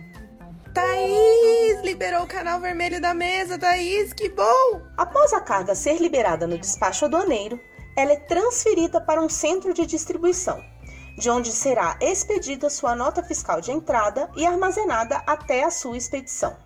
Thaís! 0.74 1.80
Liberou 1.82 2.22
o 2.22 2.28
canal 2.28 2.60
vermelho 2.60 3.00
da 3.00 3.12
mesa, 3.12 3.58
Thaís, 3.58 4.12
que 4.12 4.28
bom! 4.28 4.80
Após 4.96 5.32
a 5.32 5.40
carga 5.40 5.74
ser 5.74 6.00
liberada 6.00 6.46
no 6.46 6.58
despacho 6.58 7.06
aduaneiro, 7.06 7.58
ela 7.96 8.12
é 8.12 8.16
transferida 8.16 9.00
para 9.00 9.20
um 9.20 9.28
centro 9.28 9.74
de 9.74 9.86
distribuição, 9.86 10.62
de 11.18 11.28
onde 11.28 11.52
será 11.52 11.98
expedida 12.00 12.70
sua 12.70 12.94
nota 12.94 13.22
fiscal 13.22 13.60
de 13.60 13.70
entrada 13.70 14.30
e 14.36 14.46
armazenada 14.46 15.16
até 15.26 15.64
a 15.64 15.70
sua 15.70 15.96
expedição. 15.96 16.56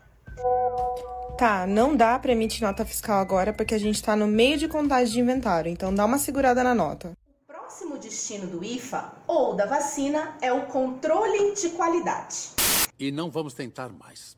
Tá, 1.37 1.66
não 1.66 1.97
dá 1.97 2.16
para 2.19 2.33
emitir 2.33 2.62
nota 2.62 2.85
fiscal 2.85 3.19
agora 3.19 3.52
porque 3.52 3.75
a 3.75 3.78
gente 3.78 3.97
está 3.97 4.14
no 4.14 4.26
meio 4.26 4.57
de 4.57 4.69
contagem 4.69 5.14
de 5.14 5.21
inventário, 5.21 5.71
então 5.71 5.93
dá 5.93 6.04
uma 6.04 6.19
segurada 6.19 6.62
na 6.62 6.75
nota. 6.75 7.12
O 7.43 7.47
próximo 7.47 7.99
destino 7.99 8.47
do 8.47 8.62
IFA 8.62 9.12
ou 9.26 9.57
da 9.57 9.66
vacina 9.66 10.37
é 10.40 10.52
o 10.52 10.66
controle 10.66 11.54
de 11.54 11.71
qualidade. 11.71 12.50
E 12.97 13.11
não 13.11 13.31
vamos 13.31 13.52
tentar 13.52 13.88
mais. 13.88 14.37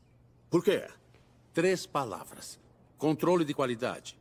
Por 0.49 0.63
quê? 0.63 0.87
Três 1.53 1.85
palavras: 1.85 2.59
controle 2.97 3.45
de 3.45 3.53
qualidade. 3.53 4.17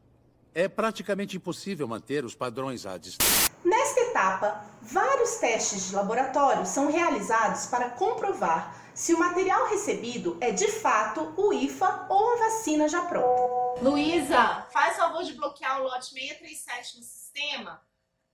É 0.59 0.69
praticamente 0.69 1.37
impossível 1.37 1.87
manter 1.87 2.25
os 2.25 2.35
padrões 2.35 2.87
à 2.87 2.97
distância. 2.97 3.55
Nesta 3.63 4.01
etapa, 4.01 4.65
vários 4.81 5.35
testes 5.35 5.91
de 5.91 5.95
laboratório 5.95 6.65
são 6.65 6.91
realizados 6.91 7.67
para 7.67 7.91
comprovar 7.91 8.75
se 8.95 9.13
o 9.13 9.19
material 9.19 9.69
recebido 9.69 10.39
é 10.41 10.53
de 10.53 10.67
fato 10.69 11.35
o 11.37 11.53
IFA 11.53 12.07
ou 12.09 12.33
a 12.33 12.37
vacina 12.39 12.89
já 12.89 13.05
pronta. 13.05 13.83
Luísa, 13.83 14.67
faz 14.73 14.97
favor 14.97 15.23
de 15.25 15.35
bloquear 15.35 15.79
o 15.83 15.85
lote 15.85 16.07
637 16.07 16.97
no 16.97 17.05
sistema, 17.05 17.83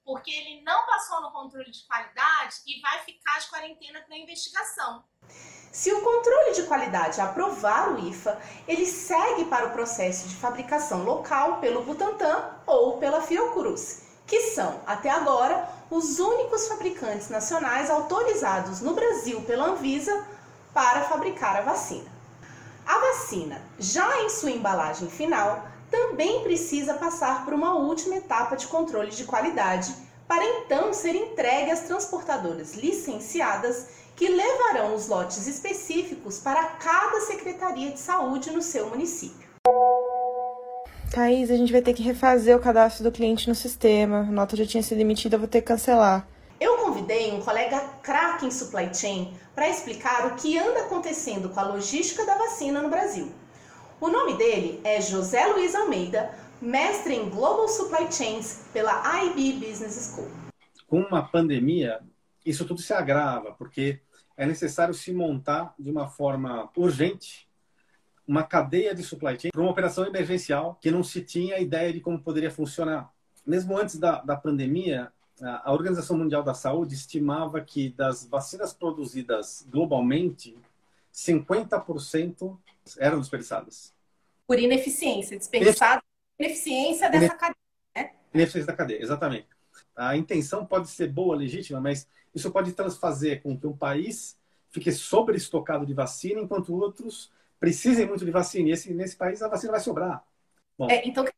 porque 0.05 0.31
ele 0.31 0.63
não 0.63 0.87
passou 0.87 1.21
no 1.23 1.33
controle 1.33 1.73
de 1.73 1.85
qualidade 1.87 2.59
e 2.65 2.81
vai 2.81 3.01
ficar 3.01 3.41
de 3.41 3.49
quarentena 3.49 4.01
para 4.01 4.17
investigação. 4.17 5.03
Se 5.73 5.91
o 5.91 6.03
controle 6.03 6.53
de 6.53 6.65
qualidade 6.65 7.19
aprovar 7.19 7.95
o 7.95 8.07
IFA, 8.07 8.39
ele 8.69 8.85
segue 8.85 9.47
para 9.47 9.69
o 9.69 9.71
processo 9.71 10.29
de 10.29 10.37
fabricação 10.37 11.03
local 11.03 11.61
pelo 11.61 11.83
Butantan 11.83 12.45
ou 12.67 12.99
pela 12.99 13.23
Fiocruz, 13.23 14.03
que 14.27 14.39
são, 14.51 14.81
até 14.87 15.09
agora, 15.09 15.67
os 15.91 16.19
únicos 16.19 16.69
fabricantes 16.69 17.31
nacionais 17.31 17.89
autorizados 17.89 18.83
no 18.83 18.93
Brasil 18.93 19.41
pela 19.45 19.69
Anvisa 19.69 20.27
para 20.75 21.05
fabricar 21.05 21.57
a 21.57 21.63
vacina. 21.63 22.13
A 22.87 22.99
vacina, 22.99 23.63
já 23.79 24.25
em 24.25 24.29
sua 24.29 24.51
embalagem 24.51 25.09
final, 25.09 25.67
também 25.91 26.43
precisa 26.43 26.95
passar 26.95 27.47
por 27.47 27.55
uma 27.55 27.77
última 27.77 28.17
etapa 28.17 28.57
de 28.59 28.67
controle 28.67 29.11
de 29.11 29.25
qualidade, 29.25 29.95
para 30.29 30.45
então 30.45 30.93
ser 30.93 31.15
entregue 31.15 31.71
às 31.71 31.81
transportadoras 31.81 32.75
licenciadas 32.75 34.02
que 34.23 34.29
levarão 34.29 34.95
os 34.95 35.09
lotes 35.09 35.49
específicos 35.49 36.39
para 36.39 36.63
cada 36.65 37.21
secretaria 37.23 37.91
de 37.91 37.99
saúde 37.99 38.53
no 38.53 38.63
seu 38.63 38.89
município. 38.89 39.49
Thaís, 41.11 41.51
a 41.51 41.57
gente 41.57 41.73
vai 41.73 41.83
ter 41.83 41.93
que 41.93 42.05
refazer 42.05 42.57
o 42.57 42.61
cadastro 42.61 43.03
do 43.03 43.11
cliente 43.11 43.49
no 43.49 43.55
sistema. 43.57 44.21
A 44.21 44.23
nota 44.23 44.55
já 44.57 44.65
tinha 44.65 44.81
sido 44.81 45.01
emitida, 45.01 45.35
eu 45.35 45.41
vou 45.41 45.49
ter 45.49 45.61
que 45.61 45.67
cancelar. 45.67 46.25
Eu 46.61 46.77
convidei 46.77 47.33
um 47.33 47.41
colega 47.41 47.81
craque 48.01 48.47
em 48.47 48.53
supply 48.53 48.95
chain 48.95 49.37
para 49.57 49.69
explicar 49.69 50.29
o 50.29 50.37
que 50.37 50.57
anda 50.57 50.83
acontecendo 50.83 51.49
com 51.49 51.59
a 51.59 51.65
logística 51.65 52.25
da 52.25 52.39
vacina 52.39 52.81
no 52.81 52.89
Brasil. 52.89 53.29
O 54.01 54.07
nome 54.07 54.37
dele 54.37 54.81
é 54.85 55.01
José 55.01 55.47
Luiz 55.47 55.75
Almeida, 55.75 56.31
mestre 56.61 57.17
em 57.17 57.29
Global 57.29 57.67
Supply 57.67 58.07
Chains 58.13 58.67
pela 58.73 59.03
IB 59.25 59.55
Business 59.55 60.15
School. 60.15 60.31
Com 60.87 61.01
uma 61.01 61.25
pandemia, 61.25 62.01
isso 62.47 62.65
tudo 62.65 62.81
se 62.81 62.93
agrava, 62.93 63.51
porque 63.59 64.01
é 64.43 64.47
necessário 64.47 64.93
se 64.93 65.13
montar 65.13 65.73
de 65.79 65.89
uma 65.89 66.09
forma 66.09 66.69
urgente 66.77 67.49
uma 68.27 68.43
cadeia 68.43 68.95
de 68.95 69.03
supply 69.03 69.39
chain 69.39 69.51
para 69.53 69.61
uma 69.61 69.71
operação 69.71 70.05
emergencial 70.05 70.79
que 70.81 70.91
não 70.91 71.05
se 71.05 71.23
tinha 71.23 71.59
ideia 71.59 71.93
de 71.93 72.01
como 72.01 72.21
poderia 72.21 72.51
funcionar. 72.51 73.13
Mesmo 73.47 73.77
antes 73.77 73.99
da, 73.99 74.21
da 74.21 74.37
pandemia, 74.37 75.13
a 75.41 75.73
Organização 75.73 76.17
Mundial 76.17 76.43
da 76.43 76.55
Saúde 76.55 76.95
estimava 76.95 77.61
que 77.61 77.91
das 77.91 78.27
vacinas 78.27 78.73
produzidas 78.73 79.67
globalmente, 79.69 80.57
50% 81.13 82.57
eram 82.99 83.21
desperdiçadas. 83.21 83.93
Por 84.47 84.59
ineficiência, 84.59 85.39
desperdiçada 85.39 86.03
ineficiência 86.39 87.11
dessa 87.11 87.35
cadeia, 87.35 87.57
né? 87.95 88.11
Ineficiência 88.35 88.67
da 88.67 88.77
cadeia, 88.77 89.03
exatamente. 89.03 89.47
A 89.97 90.17
intenção 90.17 90.65
pode 90.65 90.89
ser 90.89 91.09
boa, 91.09 91.37
legítima, 91.37 91.81
mas 91.81 92.09
isso 92.35 92.51
pode 92.51 92.75
fazer 92.99 93.43
com 93.43 93.59
que 93.59 93.67
um 93.67 93.77
país 93.77 94.39
fique 94.71 94.91
sobreestocado 94.91 95.85
de 95.85 95.93
vacina, 95.93 96.41
enquanto 96.41 96.75
outros 96.75 97.31
precisem 97.61 98.07
muito 98.07 98.25
de 98.25 98.31
vacina. 98.31 98.69
E 98.69 98.73
esse, 98.73 98.93
nesse 98.93 99.17
país 99.17 99.43
a 99.43 99.49
vacina 99.49 99.73
vai 99.73 99.81
sobrar. 99.81 100.25
É, 100.89 101.07
então, 101.07 101.25
o 101.25 101.29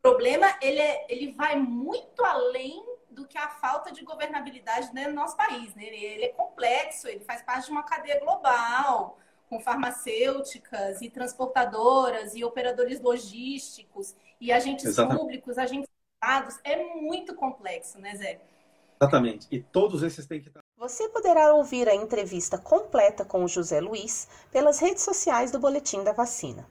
problema 0.00 0.46
ele, 0.62 0.78
é, 0.78 1.06
ele 1.08 1.32
vai 1.32 1.56
muito 1.56 2.24
além 2.24 2.82
do 3.10 3.26
que 3.26 3.38
a 3.38 3.48
falta 3.48 3.92
de 3.92 4.04
governabilidade 4.04 4.92
né, 4.92 5.08
no 5.08 5.14
nosso 5.14 5.36
país. 5.36 5.74
Né? 5.74 5.84
Ele, 5.84 6.04
ele 6.04 6.24
é 6.24 6.28
complexo, 6.28 7.08
ele 7.08 7.20
faz 7.20 7.42
parte 7.42 7.66
de 7.66 7.72
uma 7.72 7.82
cadeia 7.82 8.20
global, 8.20 9.18
com 9.48 9.60
farmacêuticas 9.60 11.00
e 11.02 11.10
transportadoras 11.10 12.34
e 12.34 12.44
operadores 12.44 13.00
logísticos 13.00 14.14
e 14.40 14.52
agentes 14.52 14.84
Exatamente. 14.84 15.20
públicos, 15.20 15.58
agentes 15.58 15.88
privados. 16.24 16.58
É 16.64 16.82
muito 16.96 17.34
complexo, 17.34 18.00
né, 18.00 18.16
Zé? 18.16 18.40
Exatamente. 19.00 19.46
E 19.50 19.60
todos 19.60 20.02
esses 20.02 20.26
têm 20.26 20.40
que 20.40 20.48
estar. 20.48 20.60
Você 20.76 21.08
poderá 21.10 21.54
ouvir 21.54 21.88
a 21.88 21.94
entrevista 21.94 22.56
completa 22.56 23.24
com 23.24 23.44
o 23.44 23.48
José 23.48 23.80
Luiz 23.80 24.28
pelas 24.50 24.78
redes 24.78 25.02
sociais 25.02 25.50
do 25.50 25.58
Boletim 25.58 26.02
da 26.02 26.12
Vacina. 26.12 26.66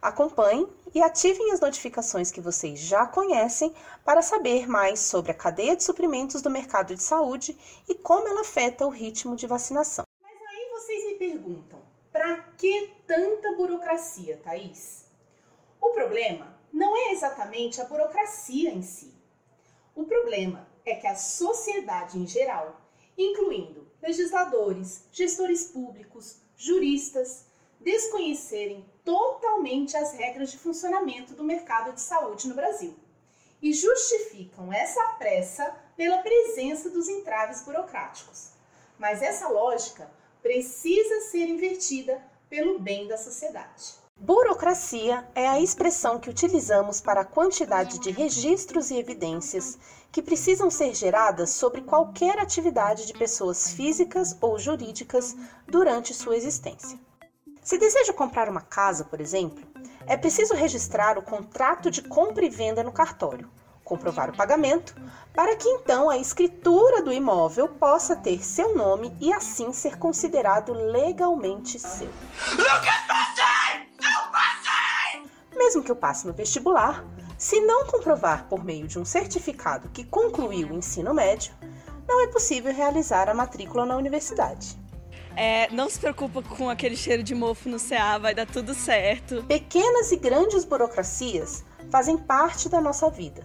Acompanhem 0.00 0.68
e 0.94 1.00
ativem 1.00 1.52
as 1.52 1.60
notificações 1.60 2.30
que 2.30 2.40
vocês 2.40 2.80
já 2.80 3.06
conhecem 3.06 3.72
para 4.04 4.20
saber 4.20 4.68
mais 4.68 4.98
sobre 5.00 5.30
a 5.30 5.34
cadeia 5.34 5.76
de 5.76 5.84
suprimentos 5.84 6.42
do 6.42 6.50
mercado 6.50 6.94
de 6.94 7.02
saúde 7.02 7.56
e 7.88 7.94
como 7.94 8.26
ela 8.26 8.40
afeta 8.40 8.84
o 8.84 8.90
ritmo 8.90 9.36
de 9.36 9.46
vacinação. 9.46 10.04
Mas 10.20 10.32
aí 10.32 10.70
vocês 10.72 11.04
me 11.04 11.14
perguntam, 11.14 11.80
para 12.10 12.36
que 12.58 12.92
tanta 13.06 13.52
burocracia, 13.56 14.40
Thaís? 14.42 15.06
O 15.80 15.90
problema 15.90 16.61
não 16.72 16.96
é 16.96 17.12
exatamente 17.12 17.80
a 17.80 17.84
burocracia 17.84 18.70
em 18.70 18.82
si. 18.82 19.12
O 19.94 20.04
problema 20.04 20.66
é 20.84 20.94
que 20.94 21.06
a 21.06 21.14
sociedade 21.14 22.18
em 22.18 22.26
geral, 22.26 22.80
incluindo 23.16 23.86
legisladores, 24.00 25.04
gestores 25.12 25.64
públicos, 25.64 26.38
juristas, 26.56 27.46
desconhecerem 27.78 28.84
totalmente 29.04 29.96
as 29.96 30.12
regras 30.12 30.50
de 30.50 30.58
funcionamento 30.58 31.34
do 31.34 31.44
mercado 31.44 31.92
de 31.92 32.00
saúde 32.00 32.48
no 32.48 32.54
Brasil 32.54 32.94
e 33.60 33.72
justificam 33.72 34.72
essa 34.72 35.02
pressa 35.18 35.76
pela 35.96 36.18
presença 36.18 36.90
dos 36.90 37.08
entraves 37.08 37.62
burocráticos. 37.62 38.50
Mas 38.98 39.22
essa 39.22 39.48
lógica 39.48 40.10
precisa 40.40 41.20
ser 41.30 41.46
invertida 41.48 42.22
pelo 42.48 42.78
bem 42.78 43.06
da 43.06 43.16
sociedade. 43.16 44.01
Burocracia 44.24 45.24
é 45.34 45.48
a 45.48 45.58
expressão 45.58 46.16
que 46.20 46.30
utilizamos 46.30 47.00
para 47.00 47.22
a 47.22 47.24
quantidade 47.24 47.98
de 47.98 48.12
registros 48.12 48.88
e 48.92 48.96
evidências 48.96 49.76
que 50.12 50.22
precisam 50.22 50.70
ser 50.70 50.94
geradas 50.94 51.50
sobre 51.50 51.80
qualquer 51.80 52.38
atividade 52.38 53.04
de 53.04 53.14
pessoas 53.14 53.72
físicas 53.72 54.36
ou 54.40 54.60
jurídicas 54.60 55.34
durante 55.66 56.14
sua 56.14 56.36
existência. 56.36 56.96
Se 57.64 57.76
deseja 57.76 58.12
comprar 58.12 58.48
uma 58.48 58.60
casa, 58.60 59.02
por 59.02 59.20
exemplo, 59.20 59.66
é 60.06 60.16
preciso 60.16 60.54
registrar 60.54 61.18
o 61.18 61.22
contrato 61.22 61.90
de 61.90 62.00
compra 62.00 62.44
e 62.44 62.48
venda 62.48 62.84
no 62.84 62.92
cartório, 62.92 63.50
comprovar 63.84 64.30
o 64.30 64.36
pagamento, 64.36 64.94
para 65.34 65.56
que 65.56 65.68
então 65.68 66.08
a 66.08 66.16
escritura 66.16 67.02
do 67.02 67.12
imóvel 67.12 67.66
possa 67.68 68.14
ter 68.14 68.44
seu 68.44 68.76
nome 68.76 69.16
e 69.20 69.32
assim 69.32 69.72
ser 69.72 69.98
considerado 69.98 70.72
legalmente 70.72 71.76
seu. 71.76 72.08
Mesmo 75.62 75.80
que 75.80 75.92
eu 75.92 75.96
passe 75.96 76.26
no 76.26 76.32
vestibular, 76.32 77.04
Se 77.38 77.60
não 77.60 77.86
comprovar 77.86 78.48
por 78.48 78.64
meio 78.64 78.86
de 78.86 79.00
um 79.00 79.04
certificado 79.04 79.88
que 79.88 80.04
concluiu 80.04 80.68
o 80.68 80.74
ensino 80.74 81.12
médio, 81.12 81.52
não 82.06 82.22
é 82.22 82.28
possível 82.28 82.72
realizar 82.72 83.28
a 83.28 83.34
matrícula 83.34 83.84
na 83.84 83.96
universidade. 83.96 84.78
É, 85.36 85.68
não 85.72 85.90
se 85.90 85.98
preocupa 85.98 86.40
com 86.40 86.70
aquele 86.70 86.96
cheiro 86.96 87.22
de 87.22 87.34
mofo 87.34 87.68
no 87.68 87.80
CA, 87.80 88.18
vai 88.18 88.32
dar 88.32 88.46
tudo 88.46 88.74
certo. 88.74 89.42
Pequenas 89.44 90.12
e 90.12 90.16
grandes 90.16 90.64
burocracias 90.64 91.64
fazem 91.90 92.16
parte 92.16 92.68
da 92.68 92.80
nossa 92.80 93.10
vida. 93.10 93.42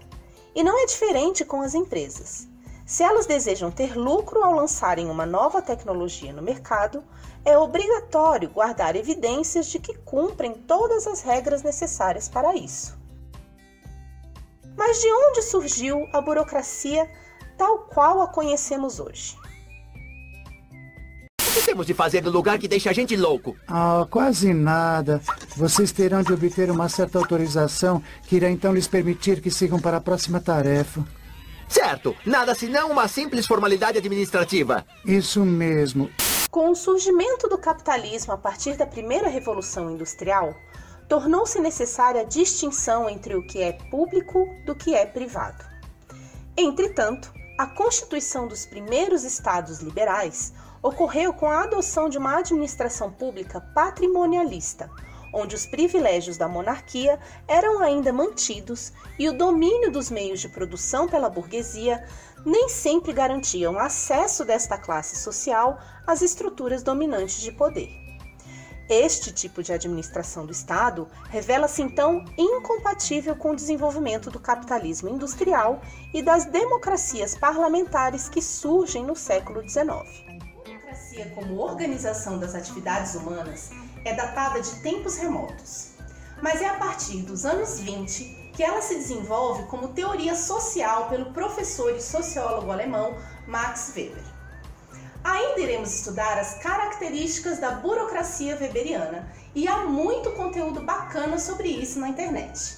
E 0.55 0.63
não 0.63 0.79
é 0.79 0.85
diferente 0.85 1.43
com 1.43 1.61
as 1.61 1.73
empresas. 1.73 2.47
Se 2.87 3.03
elas 3.03 3.25
desejam 3.25 3.69
ter 3.69 3.97
lucro 3.97 4.41
ao 4.41 4.53
lançarem 4.53 5.09
uma 5.09 5.25
nova 5.25 5.61
tecnologia 5.61 6.31
no 6.31 6.41
mercado, 6.41 7.03
é 7.43 7.57
obrigatório 7.57 8.49
guardar 8.49 8.95
evidências 8.95 9.65
de 9.65 9.77
que 9.77 9.93
cumprem 9.97 10.53
todas 10.53 11.05
as 11.05 11.21
regras 11.21 11.61
necessárias 11.61 12.29
para 12.29 12.55
isso. 12.55 12.97
Mas 14.77 15.01
de 15.01 15.11
onde 15.11 15.41
surgiu 15.41 16.07
a 16.13 16.21
burocracia 16.21 17.11
tal 17.57 17.79
qual 17.79 18.21
a 18.21 18.27
conhecemos 18.29 19.01
hoje? 19.01 19.35
O 21.41 21.53
que 21.55 21.65
temos 21.65 21.85
de 21.85 21.93
fazer 21.93 22.23
no 22.23 22.31
lugar 22.31 22.57
que 22.57 22.69
deixa 22.69 22.89
a 22.89 22.93
gente 22.93 23.17
louco? 23.17 23.53
Ah, 23.67 24.07
quase 24.09 24.53
nada. 24.53 25.21
Vocês 25.57 25.91
terão 25.91 26.23
de 26.23 26.31
obter 26.31 26.71
uma 26.71 26.87
certa 26.87 27.19
autorização 27.19 28.01
que 28.23 28.37
irá 28.37 28.49
então 28.49 28.73
lhes 28.73 28.87
permitir 28.87 29.41
que 29.41 29.51
sigam 29.51 29.77
para 29.77 29.97
a 29.97 30.01
próxima 30.01 30.39
tarefa. 30.39 31.03
Certo, 31.67 32.15
nada 32.25 32.55
senão 32.55 32.91
uma 32.91 33.07
simples 33.07 33.45
formalidade 33.45 33.97
administrativa. 33.97 34.85
Isso 35.05 35.45
mesmo. 35.45 36.09
Com 36.49 36.71
o 36.71 36.75
surgimento 36.75 37.47
do 37.47 37.57
capitalismo 37.57 38.33
a 38.33 38.37
partir 38.37 38.77
da 38.77 38.87
primeira 38.87 39.27
revolução 39.27 39.91
industrial, 39.91 40.55
tornou-se 41.07 41.59
necessária 41.59 42.21
a 42.21 42.25
distinção 42.25 43.09
entre 43.09 43.35
o 43.35 43.45
que 43.45 43.61
é 43.61 43.73
público 43.73 44.47
do 44.65 44.75
que 44.75 44.93
é 44.93 45.05
privado. 45.05 45.63
Entretanto, 46.55 47.31
a 47.57 47.67
constituição 47.67 48.47
dos 48.47 48.65
primeiros 48.65 49.23
estados 49.23 49.79
liberais 49.79 50.53
ocorreu 50.81 51.33
com 51.33 51.47
a 51.47 51.63
adoção 51.63 52.07
de 52.07 52.17
uma 52.17 52.37
administração 52.37 53.11
pública 53.11 53.59
patrimonialista, 53.73 54.89
onde 55.37 55.55
os 55.55 55.67
privilégios 55.67 56.35
da 56.35 56.47
monarquia 56.47 57.19
eram 57.47 57.79
ainda 57.79 58.11
mantidos 58.11 58.91
e 59.19 59.29
o 59.29 59.37
domínio 59.37 59.91
dos 59.91 60.09
meios 60.09 60.41
de 60.41 60.49
produção 60.49 61.07
pela 61.07 61.29
burguesia 61.29 62.03
nem 62.43 62.67
sempre 62.67 63.13
garantiam 63.13 63.77
acesso 63.77 64.43
desta 64.43 64.77
classe 64.77 65.15
social 65.15 65.79
às 66.07 66.23
estruturas 66.23 66.81
dominantes 66.81 67.39
de 67.39 67.51
poder. 67.51 67.89
Este 68.89 69.33
tipo 69.33 69.61
de 69.61 69.73
administração 69.73 70.45
do 70.45 70.51
Estado 70.51 71.07
revela-se 71.29 71.81
então 71.81 72.23
incompatível 72.37 73.35
com 73.35 73.51
o 73.51 73.55
desenvolvimento 73.55 74.31
do 74.31 74.39
capitalismo 74.39 75.09
industrial 75.09 75.81
e 76.13 76.21
das 76.21 76.45
democracias 76.45 77.35
parlamentares 77.35 78.29
que 78.29 78.41
surgem 78.41 79.05
no 79.05 79.15
século 79.15 79.61
XIX. 79.69 79.89
A 79.89 80.63
democracia, 80.63 81.31
como 81.35 81.59
organização 81.59 82.39
das 82.39 82.55
atividades 82.55 83.13
humanas, 83.15 83.71
é 84.07 84.13
datada 84.13 84.61
de 84.61 84.75
tempos 84.81 85.17
remotos, 85.17 85.89
mas 86.41 86.61
é 86.61 86.69
a 86.69 86.75
partir 86.75 87.23
dos 87.23 87.45
anos 87.45 87.79
20 87.79 88.51
que 88.53 88.63
ela 88.63 88.81
se 88.81 88.95
desenvolve 88.95 89.63
como 89.63 89.89
teoria 89.89 90.33
social 90.33 91.09
pelo 91.09 91.31
professor 91.33 91.93
e 91.93 92.01
sociólogo 92.01 92.71
alemão 92.71 93.17
Max 93.45 93.91
Weber. 93.95 94.23
Ainda 95.23 95.59
iremos 95.59 95.93
estudar 95.93 96.39
as 96.39 96.55
características 96.55 97.59
da 97.59 97.71
burocracia 97.71 98.57
weberiana 98.59 99.29
e 99.53 99.67
há 99.67 99.85
muito 99.85 100.31
conteúdo 100.31 100.81
bacana 100.81 101.37
sobre 101.37 101.67
isso 101.67 101.99
na 101.99 102.09
internet. 102.09 102.77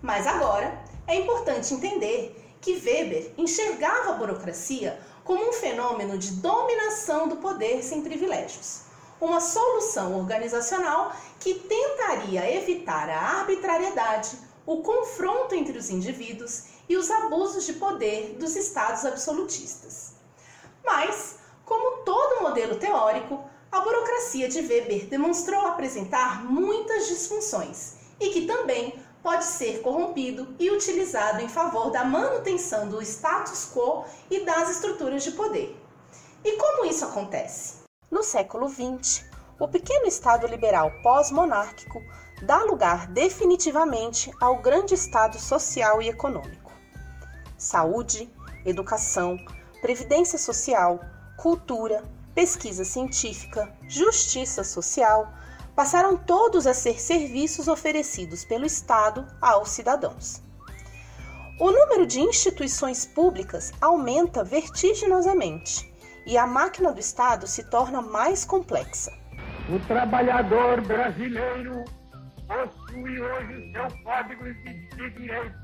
Mas 0.00 0.26
agora 0.26 0.72
é 1.06 1.16
importante 1.16 1.74
entender 1.74 2.56
que 2.60 2.74
Weber 2.74 3.32
enxergava 3.36 4.10
a 4.10 4.16
burocracia 4.16 5.00
como 5.24 5.48
um 5.48 5.52
fenômeno 5.52 6.16
de 6.16 6.30
dominação 6.32 7.26
do 7.28 7.36
poder 7.36 7.82
sem 7.82 8.02
privilégios 8.02 8.89
uma 9.20 9.40
solução 9.40 10.16
organizacional 10.18 11.14
que 11.38 11.54
tentaria 11.54 12.56
evitar 12.56 13.08
a 13.08 13.40
arbitrariedade, 13.40 14.38
o 14.64 14.78
confronto 14.78 15.54
entre 15.54 15.76
os 15.76 15.90
indivíduos 15.90 16.64
e 16.88 16.96
os 16.96 17.10
abusos 17.10 17.66
de 17.66 17.74
poder 17.74 18.36
dos 18.38 18.56
estados 18.56 19.04
absolutistas. 19.04 20.14
Mas, 20.84 21.36
como 21.64 21.98
todo 22.04 22.42
modelo 22.42 22.76
teórico, 22.76 23.44
a 23.70 23.80
burocracia 23.80 24.48
de 24.48 24.60
Weber 24.60 25.06
demonstrou 25.06 25.66
apresentar 25.66 26.44
muitas 26.44 27.06
disfunções 27.06 27.94
e 28.18 28.30
que 28.30 28.46
também 28.46 28.98
pode 29.22 29.44
ser 29.44 29.80
corrompido 29.80 30.54
e 30.58 30.70
utilizado 30.70 31.40
em 31.42 31.48
favor 31.48 31.90
da 31.90 32.04
manutenção 32.04 32.88
do 32.88 33.00
status 33.02 33.70
quo 33.72 34.04
e 34.30 34.40
das 34.40 34.70
estruturas 34.70 35.22
de 35.22 35.32
poder. 35.32 35.76
E 36.44 36.56
como 36.56 36.86
isso 36.86 37.04
acontece? 37.04 37.79
No 38.10 38.24
século 38.24 38.68
XX, 38.68 39.24
o 39.56 39.68
pequeno 39.68 40.04
Estado 40.04 40.44
liberal 40.48 40.90
pós-monárquico 41.00 42.02
dá 42.42 42.64
lugar 42.64 43.06
definitivamente 43.06 44.32
ao 44.40 44.60
grande 44.60 44.94
Estado 44.94 45.38
social 45.38 46.02
e 46.02 46.08
econômico. 46.08 46.72
Saúde, 47.56 48.28
educação, 48.66 49.38
previdência 49.80 50.38
social, 50.38 50.98
cultura, 51.36 52.02
pesquisa 52.34 52.84
científica, 52.84 53.72
justiça 53.86 54.64
social 54.64 55.32
passaram 55.76 56.16
todos 56.16 56.66
a 56.66 56.74
ser 56.74 57.00
serviços 57.00 57.68
oferecidos 57.68 58.44
pelo 58.44 58.66
Estado 58.66 59.24
aos 59.40 59.68
cidadãos. 59.68 60.42
O 61.60 61.70
número 61.70 62.04
de 62.06 62.20
instituições 62.20 63.06
públicas 63.06 63.72
aumenta 63.80 64.42
vertiginosamente 64.42 65.89
e 66.26 66.36
a 66.36 66.46
máquina 66.46 66.92
do 66.92 67.00
Estado 67.00 67.46
se 67.46 67.64
torna 67.70 68.00
mais 68.00 68.44
complexa. 68.44 69.12
O 69.68 69.78
trabalhador 69.86 70.80
brasileiro 70.80 71.84
possui 72.46 73.20
hoje 73.20 73.72
seu 73.72 74.02
código 74.04 74.44
de 74.44 75.10
direitos, 75.10 75.60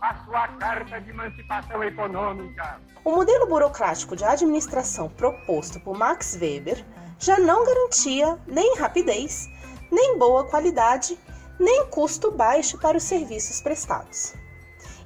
a 0.00 0.24
sua 0.24 0.48
carta 0.58 1.00
de 1.00 1.10
emancipação 1.10 1.82
econômica. 1.82 2.80
O 3.04 3.12
modelo 3.12 3.46
burocrático 3.46 4.16
de 4.16 4.24
administração 4.24 5.08
proposto 5.08 5.78
por 5.80 5.96
Max 5.96 6.38
Weber 6.40 6.84
já 7.18 7.38
não 7.38 7.64
garantia 7.64 8.38
nem 8.46 8.76
rapidez, 8.76 9.48
nem 9.90 10.18
boa 10.18 10.44
qualidade, 10.44 11.18
nem 11.58 11.86
custo 11.86 12.30
baixo 12.30 12.78
para 12.78 12.96
os 12.96 13.02
serviços 13.02 13.60
prestados. 13.60 14.34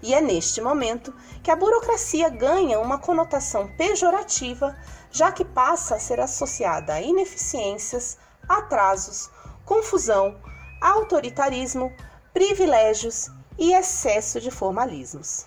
E 0.02 0.14
é 0.14 0.20
neste 0.20 0.60
momento 0.60 1.14
que 1.42 1.50
a 1.50 1.56
burocracia 1.56 2.28
ganha 2.28 2.80
uma 2.80 2.98
conotação 2.98 3.68
pejorativa, 3.76 4.76
já 5.10 5.30
que 5.30 5.44
passa 5.44 5.96
a 5.96 6.00
ser 6.00 6.20
associada 6.20 6.94
a 6.94 7.02
ineficiências, 7.02 8.16
atrasos, 8.48 9.30
confusão, 9.64 10.40
autoritarismo, 10.80 11.92
privilégios 12.32 13.28
e 13.58 13.74
excesso 13.74 14.40
de 14.40 14.50
formalismos. 14.50 15.46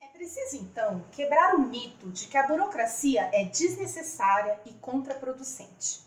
É 0.00 0.06
preciso 0.06 0.56
então 0.56 1.04
quebrar 1.12 1.54
o 1.54 1.60
mito 1.60 2.08
de 2.10 2.26
que 2.26 2.38
a 2.38 2.46
burocracia 2.46 3.28
é 3.32 3.44
desnecessária 3.44 4.58
e 4.64 4.72
contraproducente. 4.74 6.00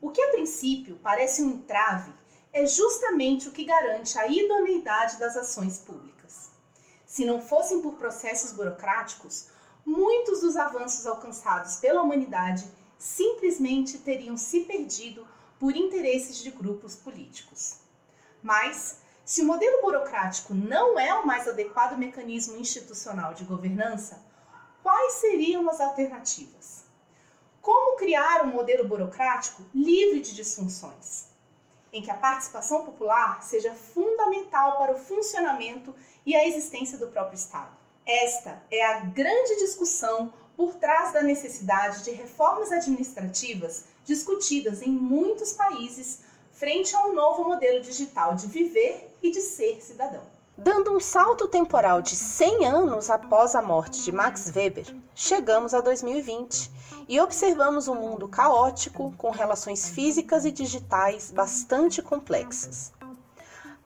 O 0.00 0.10
que 0.10 0.20
a 0.20 0.32
princípio 0.32 1.00
parece 1.02 1.42
um 1.42 1.50
entrave 1.50 2.12
é 2.52 2.66
justamente 2.66 3.48
o 3.48 3.52
que 3.52 3.64
garante 3.64 4.18
a 4.18 4.26
idoneidade 4.28 5.16
das 5.16 5.36
ações 5.36 5.78
públicas. 5.78 6.13
Se 7.14 7.24
não 7.24 7.40
fossem 7.40 7.80
por 7.80 7.92
processos 7.92 8.50
burocráticos, 8.50 9.46
muitos 9.86 10.40
dos 10.40 10.56
avanços 10.56 11.06
alcançados 11.06 11.76
pela 11.76 12.02
humanidade 12.02 12.68
simplesmente 12.98 13.98
teriam 13.98 14.36
se 14.36 14.62
perdido 14.62 15.24
por 15.56 15.76
interesses 15.76 16.38
de 16.38 16.50
grupos 16.50 16.96
políticos. 16.96 17.76
Mas, 18.42 18.98
se 19.24 19.42
o 19.42 19.44
modelo 19.44 19.80
burocrático 19.80 20.52
não 20.54 20.98
é 20.98 21.14
o 21.14 21.24
mais 21.24 21.46
adequado 21.46 21.96
mecanismo 21.96 22.56
institucional 22.56 23.32
de 23.32 23.44
governança, 23.44 24.20
quais 24.82 25.12
seriam 25.12 25.70
as 25.70 25.80
alternativas? 25.80 26.82
Como 27.62 27.96
criar 27.96 28.42
um 28.42 28.50
modelo 28.50 28.88
burocrático 28.88 29.62
livre 29.72 30.18
de 30.18 30.34
disfunções, 30.34 31.28
em 31.92 32.02
que 32.02 32.10
a 32.10 32.16
participação 32.16 32.84
popular 32.84 33.40
seja 33.40 33.72
fundamental 33.72 34.78
para 34.78 34.94
o 34.94 34.98
funcionamento 34.98 35.94
e 36.24 36.34
a 36.34 36.46
existência 36.46 36.98
do 36.98 37.08
próprio 37.08 37.36
Estado. 37.36 37.70
Esta 38.06 38.62
é 38.70 38.84
a 38.84 39.00
grande 39.00 39.56
discussão 39.56 40.32
por 40.56 40.74
trás 40.74 41.12
da 41.12 41.22
necessidade 41.22 42.04
de 42.04 42.10
reformas 42.10 42.70
administrativas 42.70 43.86
discutidas 44.04 44.82
em 44.82 44.90
muitos 44.90 45.52
países 45.52 46.20
frente 46.52 46.94
a 46.94 47.06
um 47.06 47.14
novo 47.14 47.44
modelo 47.44 47.80
digital 47.80 48.34
de 48.34 48.46
viver 48.46 49.16
e 49.22 49.30
de 49.30 49.40
ser 49.40 49.82
cidadão. 49.82 50.22
Dando 50.56 50.94
um 50.94 51.00
salto 51.00 51.48
temporal 51.48 52.00
de 52.00 52.14
100 52.14 52.66
anos 52.66 53.10
após 53.10 53.56
a 53.56 53.62
morte 53.62 54.04
de 54.04 54.12
Max 54.12 54.52
Weber, 54.54 54.86
chegamos 55.12 55.74
a 55.74 55.80
2020 55.80 56.70
e 57.08 57.20
observamos 57.20 57.88
um 57.88 57.96
mundo 57.96 58.28
caótico 58.28 59.12
com 59.18 59.30
relações 59.30 59.88
físicas 59.88 60.44
e 60.44 60.52
digitais 60.52 61.32
bastante 61.32 62.00
complexas. 62.00 62.92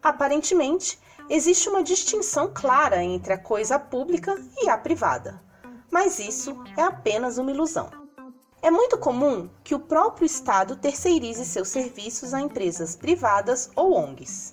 Aparentemente, 0.03 0.99
existe 1.29 1.69
uma 1.69 1.83
distinção 1.83 2.51
clara 2.53 3.03
entre 3.03 3.33
a 3.33 3.39
coisa 3.39 3.79
pública 3.79 4.35
e 4.63 4.69
a 4.69 4.79
privada. 4.79 5.43
Mas 5.91 6.19
isso 6.19 6.57
é 6.77 6.83
apenas 6.83 7.39
uma 7.39 7.51
ilusão. 7.51 7.91
É 8.61 8.71
muito 8.71 8.99
comum 8.99 9.49
que 9.63 9.75
o 9.75 9.79
próprio 9.79 10.27
Estado 10.27 10.75
terceirize 10.77 11.45
seus 11.45 11.69
serviços 11.69 12.35
a 12.35 12.41
empresas 12.41 12.97
privadas 12.97 13.71
ou 13.77 13.95
ONGs. 13.95 14.53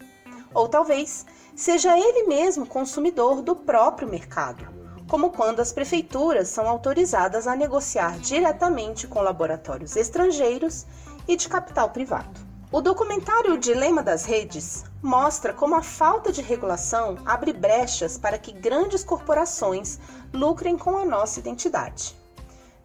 Ou 0.54 0.70
talvez 0.70 1.26
seja 1.56 1.98
ele 1.98 2.28
mesmo 2.28 2.68
consumidor 2.68 3.42
do 3.42 3.56
próprio 3.56 4.08
mercado, 4.08 4.68
como 5.10 5.32
quando 5.32 5.60
as 5.60 5.74
prefeituras 5.74 6.50
são 6.50 6.68
autorizadas 6.68 7.48
a 7.48 7.56
negociar 7.56 8.20
diretamente 8.20 9.08
com 9.08 9.22
laboratórios 9.22 9.96
estrangeiros 9.96 10.86
e 11.28 11.36
de 11.36 11.50
capital 11.50 11.90
privado. 11.90 12.45
O 12.72 12.82
documentário 12.82 13.54
O 13.54 13.58
Dilema 13.60 14.02
das 14.02 14.26
Redes 14.26 14.84
mostra 15.02 15.54
como 15.54 15.76
a 15.76 15.84
falta 15.84 16.32
de 16.32 16.42
regulação 16.42 17.20
abre 17.24 17.54
brechas 17.54 18.18
para 18.18 18.40
que 18.40 18.52
grandes 18.52 19.04
corporações 19.04 20.00
lucrem 20.34 20.76
com 20.76 20.98
a 20.98 21.06
nossa 21.06 21.40
identidade. 21.40 22.16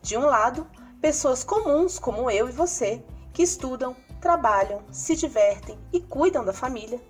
De 0.03 0.19
um 0.19 0.27
lado, 0.27 0.66
pessoas 1.01 1.43
comuns 1.43 1.99
como 1.99 2.31
eu 2.31 2.47
e 2.47 2.53
você, 2.53 3.03
que 3.33 3.43
estudam, 3.43 3.97
trabalham, 4.21 4.83
se 4.93 5.16
divertem 5.16 5.79
e 5.90 5.99
cuidam 5.99 6.45
da 6.45 6.53
família, 6.53 7.01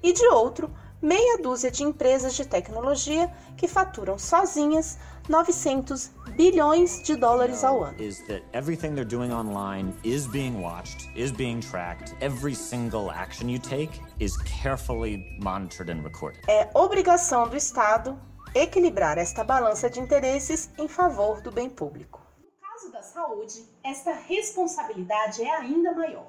e 0.00 0.12
de 0.12 0.24
outro, 0.28 0.72
meia 1.02 1.36
dúzia 1.42 1.70
de 1.70 1.82
empresas 1.82 2.34
de 2.34 2.46
tecnologia 2.46 3.30
que 3.56 3.66
faturam 3.66 4.18
sozinhas 4.18 4.98
900 5.30 6.10
bilhões 6.34 7.04
de 7.04 7.14
dólares 7.14 7.62
ao 7.62 7.84
ano. 7.84 8.02
Is 8.02 8.18
that 8.26 8.42
everything 8.52 8.96
they're 8.96 9.04
doing 9.04 9.32
online 9.32 9.94
is 10.02 10.26
being 10.26 10.60
watched, 10.60 11.08
is 11.14 11.30
being 11.30 11.60
tracked. 11.60 12.16
Every 12.20 12.52
single 12.52 13.12
action 13.12 13.48
you 13.48 13.60
take 13.60 14.00
is 14.18 14.36
carefully 14.38 15.38
monitored 15.40 15.88
and 15.88 16.02
recorded. 16.02 16.42
É 16.48 16.68
obrigação 16.74 17.48
do 17.48 17.56
Estado 17.56 18.18
equilibrar 18.56 19.18
esta 19.18 19.44
balança 19.44 19.88
de 19.88 20.00
interesses 20.00 20.68
em 20.76 20.88
favor 20.88 21.40
do 21.40 21.52
bem 21.52 21.70
público. 21.70 22.20
No 22.42 22.68
caso 22.68 22.90
da 22.90 23.02
saúde, 23.02 23.64
esta 23.84 24.12
responsabilidade 24.12 25.44
é 25.44 25.54
ainda 25.54 25.94
maior. 25.94 26.26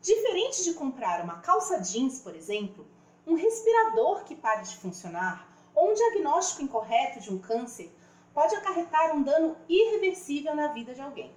Diferente 0.00 0.64
de 0.64 0.72
comprar 0.72 1.22
uma 1.22 1.40
calça 1.40 1.80
jeans, 1.80 2.20
por 2.20 2.34
exemplo, 2.34 2.86
um 3.26 3.34
respirador 3.34 4.24
que 4.24 4.34
pare 4.34 4.62
de 4.62 4.74
funcionar 4.78 5.46
ou 5.74 5.90
um 5.90 5.94
diagnóstico 5.94 6.62
incorreto 6.62 7.20
de 7.20 7.30
um 7.30 7.38
câncer 7.38 7.92
pode 8.36 8.54
acarretar 8.54 9.16
um 9.16 9.22
dano 9.22 9.56
irreversível 9.66 10.54
na 10.54 10.68
vida 10.68 10.94
de 10.94 11.00
alguém, 11.00 11.32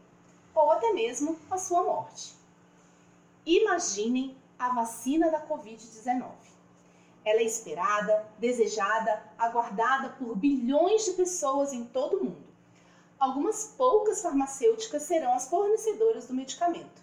ou 0.54 0.70
até 0.72 0.92
mesmo 0.92 1.40
a 1.50 1.58
sua 1.58 1.82
morte. 1.82 2.36
Imaginem 3.46 4.36
a 4.60 4.70
vacina 4.70 5.32
da 5.32 5.48
Covid-19. 5.48 6.30
Ela 7.24 7.40
é 7.40 7.44
esperada, 7.44 8.28
desejada, 8.38 9.24
aguardada 9.38 10.10
por 10.10 10.36
bilhões 10.36 11.06
de 11.06 11.14
pessoas 11.14 11.72
em 11.72 11.86
todo 11.86 12.18
o 12.18 12.26
mundo. 12.26 12.50
Algumas 13.18 13.74
poucas 13.78 14.22
farmacêuticas 14.22 15.04
serão 15.04 15.34
as 15.34 15.50
fornecedoras 15.50 16.28
do 16.28 16.34
medicamento. 16.34 17.02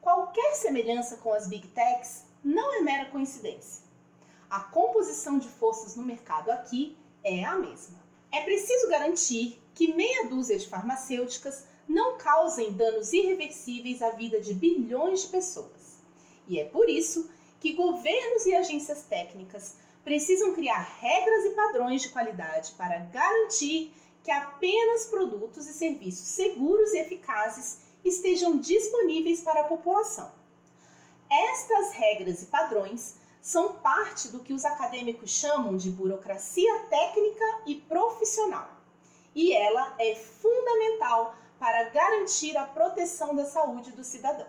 Qualquer 0.00 0.54
semelhança 0.54 1.18
com 1.18 1.34
as 1.34 1.46
Big 1.46 1.68
Techs 1.68 2.24
não 2.42 2.78
é 2.78 2.80
mera 2.80 3.10
coincidência 3.10 3.90
a 4.50 4.58
composição 4.58 5.38
de 5.38 5.48
forças 5.48 5.94
no 5.94 6.02
mercado 6.02 6.50
aqui 6.50 6.98
é 7.22 7.44
a 7.44 7.54
mesma. 7.54 8.09
É 8.32 8.42
preciso 8.42 8.88
garantir 8.88 9.60
que 9.74 9.92
meia 9.94 10.28
dúzia 10.28 10.58
de 10.58 10.68
farmacêuticas 10.68 11.64
não 11.88 12.16
causem 12.16 12.72
danos 12.72 13.12
irreversíveis 13.12 14.00
à 14.02 14.10
vida 14.10 14.40
de 14.40 14.54
bilhões 14.54 15.22
de 15.22 15.28
pessoas. 15.28 15.98
E 16.46 16.60
é 16.60 16.64
por 16.64 16.88
isso 16.88 17.28
que 17.60 17.72
governos 17.72 18.46
e 18.46 18.54
agências 18.54 19.02
técnicas 19.02 19.76
precisam 20.04 20.54
criar 20.54 20.98
regras 21.00 21.44
e 21.44 21.50
padrões 21.50 22.02
de 22.02 22.08
qualidade 22.10 22.72
para 22.72 22.98
garantir 22.98 23.92
que 24.22 24.30
apenas 24.30 25.06
produtos 25.06 25.66
e 25.66 25.72
serviços 25.72 26.28
seguros 26.28 26.92
e 26.92 26.98
eficazes 26.98 27.80
estejam 28.04 28.58
disponíveis 28.58 29.40
para 29.42 29.62
a 29.62 29.64
população. 29.64 30.30
Estas 31.28 31.92
regras 31.92 32.42
e 32.42 32.46
padrões 32.46 33.16
são 33.40 33.74
parte 33.74 34.28
do 34.28 34.40
que 34.40 34.52
os 34.52 34.64
acadêmicos 34.64 35.30
chamam 35.30 35.76
de 35.76 35.90
burocracia 35.90 36.86
técnica 36.90 37.44
e 37.66 37.76
profissional. 37.76 38.68
E 39.34 39.52
ela 39.52 39.94
é 39.98 40.14
fundamental 40.14 41.34
para 41.58 41.90
garantir 41.90 42.56
a 42.56 42.64
proteção 42.64 43.34
da 43.34 43.44
saúde 43.44 43.92
do 43.92 44.02
cidadão 44.04 44.46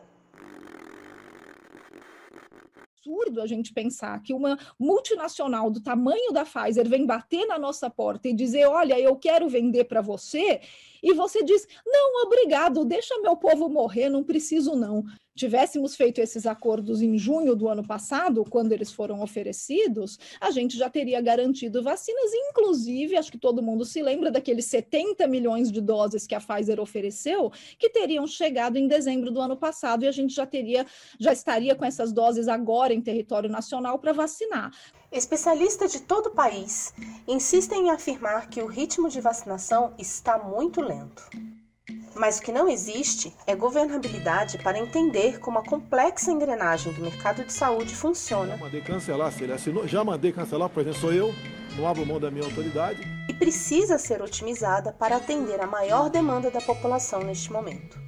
absurdo 3.02 3.42
a 3.42 3.48
gente 3.48 3.74
pensar 3.74 4.22
que 4.22 4.34
uma 4.34 4.58
multinacional 4.80 5.70
do 5.70 5.82
tamanho 5.82 6.32
da 6.32 6.46
Pfizer 6.46 6.88
vem 6.88 7.06
bater 7.06 7.46
na 7.48 7.58
nossa 7.58 7.90
porta 7.90 8.28
e 8.28 8.34
dizer: 8.34 8.68
olha, 8.68 9.00
eu 9.00 9.16
quero 9.16 9.50
vender 9.50 9.86
para 9.86 10.02
você, 10.02 10.62
e 11.02 11.14
você 11.14 11.44
diz: 11.44 11.68
não, 11.86 12.24
obrigado, 12.24 12.86
deixa 12.86 13.20
meu 13.20 13.36
povo 13.36 13.70
morrer, 13.70 14.10
não 14.10 14.24
preciso 14.24 14.76
não 14.76 15.04
tivéssemos 15.36 15.96
feito 15.96 16.20
esses 16.20 16.46
acordos 16.46 17.02
em 17.02 17.18
junho 17.18 17.56
do 17.56 17.68
ano 17.68 17.86
passado, 17.86 18.46
quando 18.48 18.74
eles 18.74 18.92
foram 18.92 19.22
oferecidos, 19.22 20.20
a 20.40 20.52
gente 20.52 20.78
já 20.78 20.90
teria 20.90 21.22
garantido 21.22 21.82
vacinas, 21.82 22.32
inclusive, 22.34 23.18
acho 23.18 23.32
que 23.32 23.38
todo 23.38 23.64
mundo 23.64 23.86
se 23.86 24.02
lembra 24.02 24.30
daqueles 24.30 24.66
70 24.66 25.26
milhões 25.28 25.72
de 25.72 25.82
doses 25.82 26.28
que 26.28 26.36
a 26.36 26.40
Pfizer 26.40 26.80
ofereceu, 26.80 27.52
que 27.80 27.90
teriam 27.90 28.28
chegado 28.28 28.78
em 28.78 28.88
dezembro 28.88 29.32
do 29.32 29.42
ano 29.42 29.58
passado 29.58 30.04
e 30.04 30.08
a 30.08 30.12
gente 30.12 30.34
já 30.34 30.46
teria, 30.46 30.86
já 31.20 31.32
estaria 31.32 31.76
com 31.76 31.86
essas 31.86 32.12
doses 32.12 32.48
agora 32.48 32.94
em 32.94 33.02
território 33.02 33.50
nacional 33.50 33.98
para 34.00 34.14
vacinar. 34.14 34.72
Especialistas 35.12 35.92
de 35.92 36.00
todo 36.00 36.28
o 36.28 36.32
país 36.32 36.94
insistem 37.28 37.88
em 37.88 37.90
afirmar 37.90 38.48
que 38.48 38.62
o 38.62 38.66
ritmo 38.66 39.10
de 39.10 39.20
vacinação 39.20 39.94
está 39.98 40.38
muito 40.38 40.80
lento. 40.80 41.30
Mas 42.16 42.40
o 42.40 42.42
que 42.42 42.52
não 42.52 42.70
existe 42.70 43.36
é 43.46 43.54
governabilidade 43.54 44.58
para 44.60 44.80
entender 44.80 45.42
como 45.42 45.60
a 45.60 45.66
complexa 45.66 46.32
engrenagem 46.32 46.94
do 46.94 47.02
mercado 47.02 47.44
de 47.44 47.52
saúde 47.52 47.94
funciona. 47.94 48.56
Mandei 48.56 48.80
cancelar, 48.80 49.34
se 49.34 49.44
ele 49.44 49.52
assinou, 49.52 49.86
já 49.86 50.02
mandei 50.02 50.32
cancelar, 50.32 50.70
por 50.70 50.80
exemplo, 50.80 51.02
sou 51.02 51.12
eu, 51.12 51.36
não 51.76 51.86
abro 51.86 52.06
mão 52.06 52.18
da 52.18 52.32
minha 52.32 52.46
autoridade. 52.46 53.02
E 53.28 53.34
precisa 53.34 53.98
ser 53.98 54.22
otimizada 54.22 54.94
para 54.94 55.18
atender 55.18 55.60
a 55.60 55.68
maior 55.68 56.10
demanda 56.10 56.50
da 56.50 56.62
população 56.62 57.22
neste 57.22 57.52
momento. 57.52 58.00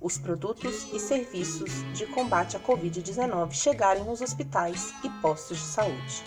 Os 0.00 0.16
produtos 0.16 0.86
e 0.94 0.98
serviços 0.98 1.84
de 1.92 2.06
combate 2.06 2.56
à 2.56 2.60
Covid-19 2.60 3.52
chegarem 3.52 4.02
nos 4.02 4.22
hospitais 4.22 4.94
e 5.04 5.10
postos 5.20 5.58
de 5.58 5.64
saúde. 5.64 6.24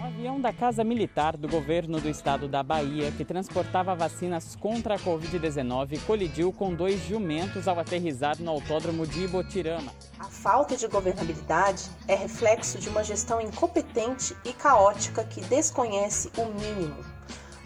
Um 0.00 0.04
avião 0.06 0.40
da 0.40 0.50
Casa 0.50 0.82
Militar 0.82 1.36
do 1.36 1.46
governo 1.46 2.00
do 2.00 2.08
estado 2.08 2.48
da 2.48 2.62
Bahia, 2.62 3.12
que 3.12 3.22
transportava 3.22 3.94
vacinas 3.94 4.56
contra 4.56 4.94
a 4.94 4.98
Covid-19, 4.98 6.00
colidiu 6.06 6.54
com 6.54 6.74
dois 6.74 7.04
jumentos 7.06 7.68
ao 7.68 7.78
aterrizar 7.78 8.40
no 8.40 8.50
autódromo 8.50 9.06
de 9.06 9.24
Ibotirama. 9.24 9.92
A 10.18 10.24
falta 10.24 10.74
de 10.74 10.88
governabilidade 10.88 11.90
é 12.08 12.14
reflexo 12.14 12.78
de 12.78 12.88
uma 12.88 13.04
gestão 13.04 13.42
incompetente 13.42 14.34
e 14.42 14.54
caótica 14.54 15.22
que 15.22 15.42
desconhece 15.42 16.30
o 16.38 16.46
mínimo 16.46 17.11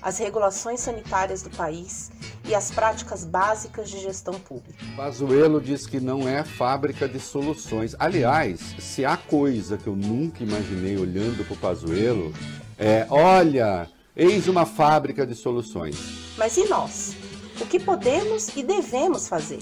as 0.06 0.18
regulações 0.18 0.78
sanitárias 0.78 1.42
do 1.42 1.50
país 1.50 2.12
e 2.44 2.54
as 2.54 2.70
práticas 2.70 3.24
básicas 3.24 3.90
de 3.90 3.98
gestão 3.98 4.34
pública. 4.34 4.78
Pazuello 4.96 5.60
diz 5.60 5.84
que 5.84 5.98
não 5.98 6.28
é 6.28 6.44
fábrica 6.44 7.08
de 7.08 7.18
soluções. 7.18 7.96
Aliás, 7.98 8.60
se 8.78 9.04
há 9.04 9.16
coisa 9.16 9.76
que 9.76 9.88
eu 9.88 9.96
nunca 9.96 10.44
imaginei 10.44 10.96
olhando 10.96 11.44
para 11.44 11.54
o 11.54 11.56
Pazuello, 11.56 12.32
é, 12.78 13.04
olha, 13.10 13.88
eis 14.14 14.46
uma 14.46 14.64
fábrica 14.64 15.26
de 15.26 15.34
soluções. 15.34 15.96
Mas 16.38 16.56
e 16.56 16.68
nós? 16.68 17.16
O 17.60 17.66
que 17.66 17.80
podemos 17.80 18.56
e 18.56 18.62
devemos 18.62 19.26
fazer? 19.26 19.58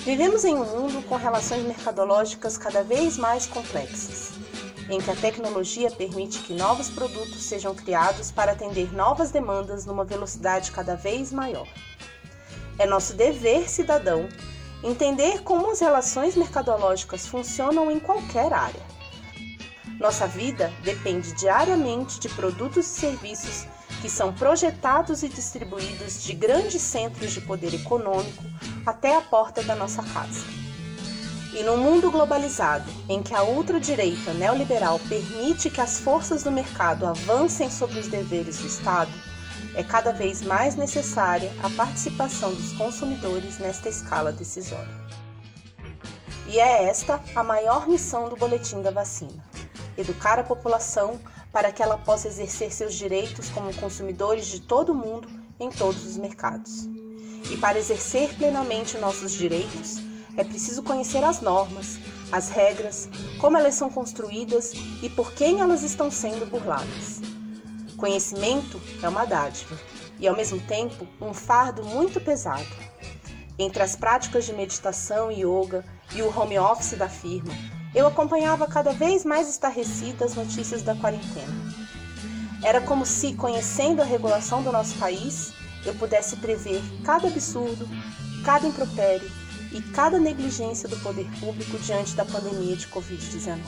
Vivemos 0.00 0.44
em 0.44 0.54
um 0.54 0.66
mundo 0.66 1.02
com 1.08 1.16
relações 1.16 1.64
mercadológicas 1.64 2.58
cada 2.58 2.82
vez 2.82 3.16
mais 3.16 3.46
complexas 3.46 4.41
em 4.92 5.00
que 5.00 5.10
a 5.10 5.16
tecnologia 5.16 5.90
permite 5.90 6.40
que 6.40 6.52
novos 6.52 6.90
produtos 6.90 7.42
sejam 7.42 7.74
criados 7.74 8.30
para 8.30 8.52
atender 8.52 8.92
novas 8.92 9.30
demandas 9.30 9.86
numa 9.86 10.04
velocidade 10.04 10.70
cada 10.70 10.94
vez 10.94 11.32
maior. 11.32 11.66
É 12.78 12.86
nosso 12.86 13.14
dever 13.14 13.68
cidadão 13.68 14.28
entender 14.82 15.42
como 15.42 15.70
as 15.70 15.80
relações 15.80 16.36
mercadológicas 16.36 17.26
funcionam 17.26 17.90
em 17.90 18.00
qualquer 18.00 18.52
área. 18.52 18.82
Nossa 19.98 20.26
vida 20.26 20.72
depende 20.82 21.32
diariamente 21.34 22.18
de 22.18 22.28
produtos 22.28 22.86
e 22.86 23.00
serviços 23.00 23.66
que 24.00 24.10
são 24.10 24.32
projetados 24.32 25.22
e 25.22 25.28
distribuídos 25.28 26.24
de 26.24 26.32
grandes 26.32 26.82
centros 26.82 27.32
de 27.32 27.40
poder 27.40 27.72
econômico 27.72 28.42
até 28.84 29.16
a 29.16 29.20
porta 29.20 29.62
da 29.62 29.76
nossa 29.76 30.02
casa. 30.02 30.61
E 31.52 31.62
num 31.62 31.76
mundo 31.76 32.10
globalizado, 32.10 32.90
em 33.08 33.22
que 33.22 33.34
a 33.34 33.42
ultradireita 33.42 34.32
neoliberal 34.32 34.98
permite 35.08 35.68
que 35.68 35.82
as 35.82 36.00
forças 36.00 36.42
do 36.42 36.50
mercado 36.50 37.06
avancem 37.06 37.70
sobre 37.70 37.98
os 37.98 38.08
deveres 38.08 38.58
do 38.58 38.66
Estado, 38.66 39.12
é 39.74 39.82
cada 39.82 40.12
vez 40.12 40.40
mais 40.42 40.76
necessária 40.76 41.52
a 41.62 41.68
participação 41.70 42.54
dos 42.54 42.72
consumidores 42.72 43.58
nesta 43.58 43.88
escala 43.88 44.32
decisória. 44.32 45.02
E 46.46 46.58
é 46.58 46.84
esta 46.84 47.20
a 47.34 47.42
maior 47.42 47.86
missão 47.86 48.28
do 48.28 48.36
Boletim 48.36 48.80
da 48.82 48.90
Vacina: 48.90 49.44
educar 49.96 50.38
a 50.38 50.44
população 50.44 51.20
para 51.52 51.70
que 51.70 51.82
ela 51.82 51.98
possa 51.98 52.28
exercer 52.28 52.72
seus 52.72 52.94
direitos 52.94 53.50
como 53.50 53.74
consumidores 53.74 54.46
de 54.46 54.60
todo 54.60 54.94
mundo 54.94 55.28
em 55.60 55.70
todos 55.70 56.04
os 56.04 56.16
mercados. 56.16 56.88
E 57.50 57.56
para 57.58 57.78
exercer 57.78 58.34
plenamente 58.36 58.96
nossos 58.98 59.32
direitos, 59.32 60.11
é 60.36 60.44
preciso 60.44 60.82
conhecer 60.82 61.22
as 61.22 61.40
normas, 61.40 61.98
as 62.30 62.48
regras, 62.48 63.08
como 63.38 63.56
elas 63.56 63.74
são 63.74 63.90
construídas 63.90 64.72
e 65.02 65.10
por 65.10 65.32
quem 65.32 65.60
elas 65.60 65.82
estão 65.82 66.10
sendo 66.10 66.46
burladas. 66.46 67.20
Conhecimento 67.96 68.80
é 69.02 69.08
uma 69.08 69.24
dádiva 69.24 69.78
e, 70.18 70.26
ao 70.26 70.36
mesmo 70.36 70.58
tempo, 70.60 71.06
um 71.20 71.34
fardo 71.34 71.84
muito 71.84 72.20
pesado. 72.20 72.66
Entre 73.58 73.82
as 73.82 73.94
práticas 73.94 74.46
de 74.46 74.54
meditação 74.54 75.30
e 75.30 75.44
yoga 75.44 75.84
e 76.14 76.22
o 76.22 76.36
home 76.36 76.58
office 76.58 76.96
da 76.96 77.08
firma, 77.08 77.52
eu 77.94 78.06
acompanhava 78.06 78.66
cada 78.66 78.92
vez 78.92 79.24
mais 79.24 79.48
estarrecida 79.48 80.24
as 80.24 80.34
notícias 80.34 80.82
da 80.82 80.94
quarentena. 80.94 81.52
Era 82.64 82.80
como 82.80 83.04
se, 83.04 83.34
conhecendo 83.34 84.00
a 84.00 84.04
regulação 84.04 84.62
do 84.62 84.72
nosso 84.72 84.94
país, 84.94 85.52
eu 85.84 85.94
pudesse 85.94 86.36
prever 86.36 86.80
cada 87.04 87.28
absurdo, 87.28 87.86
cada 88.44 88.66
impropério 88.66 89.30
e 89.72 89.80
cada 89.80 90.18
negligência 90.18 90.88
do 90.88 90.96
poder 90.98 91.26
público 91.40 91.78
diante 91.78 92.14
da 92.14 92.24
pandemia 92.24 92.76
de 92.76 92.86
Covid-19. 92.88 93.58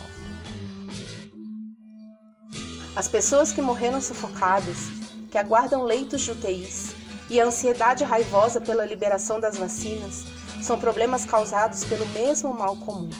As 2.94 3.08
pessoas 3.08 3.52
que 3.52 3.60
morreram 3.60 4.00
sufocadas, 4.00 4.88
que 5.30 5.38
aguardam 5.38 5.82
leitos 5.82 6.20
de 6.20 6.30
UTIs 6.30 6.94
e 7.28 7.40
a 7.40 7.46
ansiedade 7.46 8.04
raivosa 8.04 8.60
pela 8.60 8.86
liberação 8.86 9.40
das 9.40 9.56
vacinas 9.56 10.24
são 10.62 10.78
problemas 10.78 11.24
causados 11.24 11.84
pelo 11.84 12.06
mesmo 12.08 12.54
mal 12.54 12.76
comum 12.76 13.10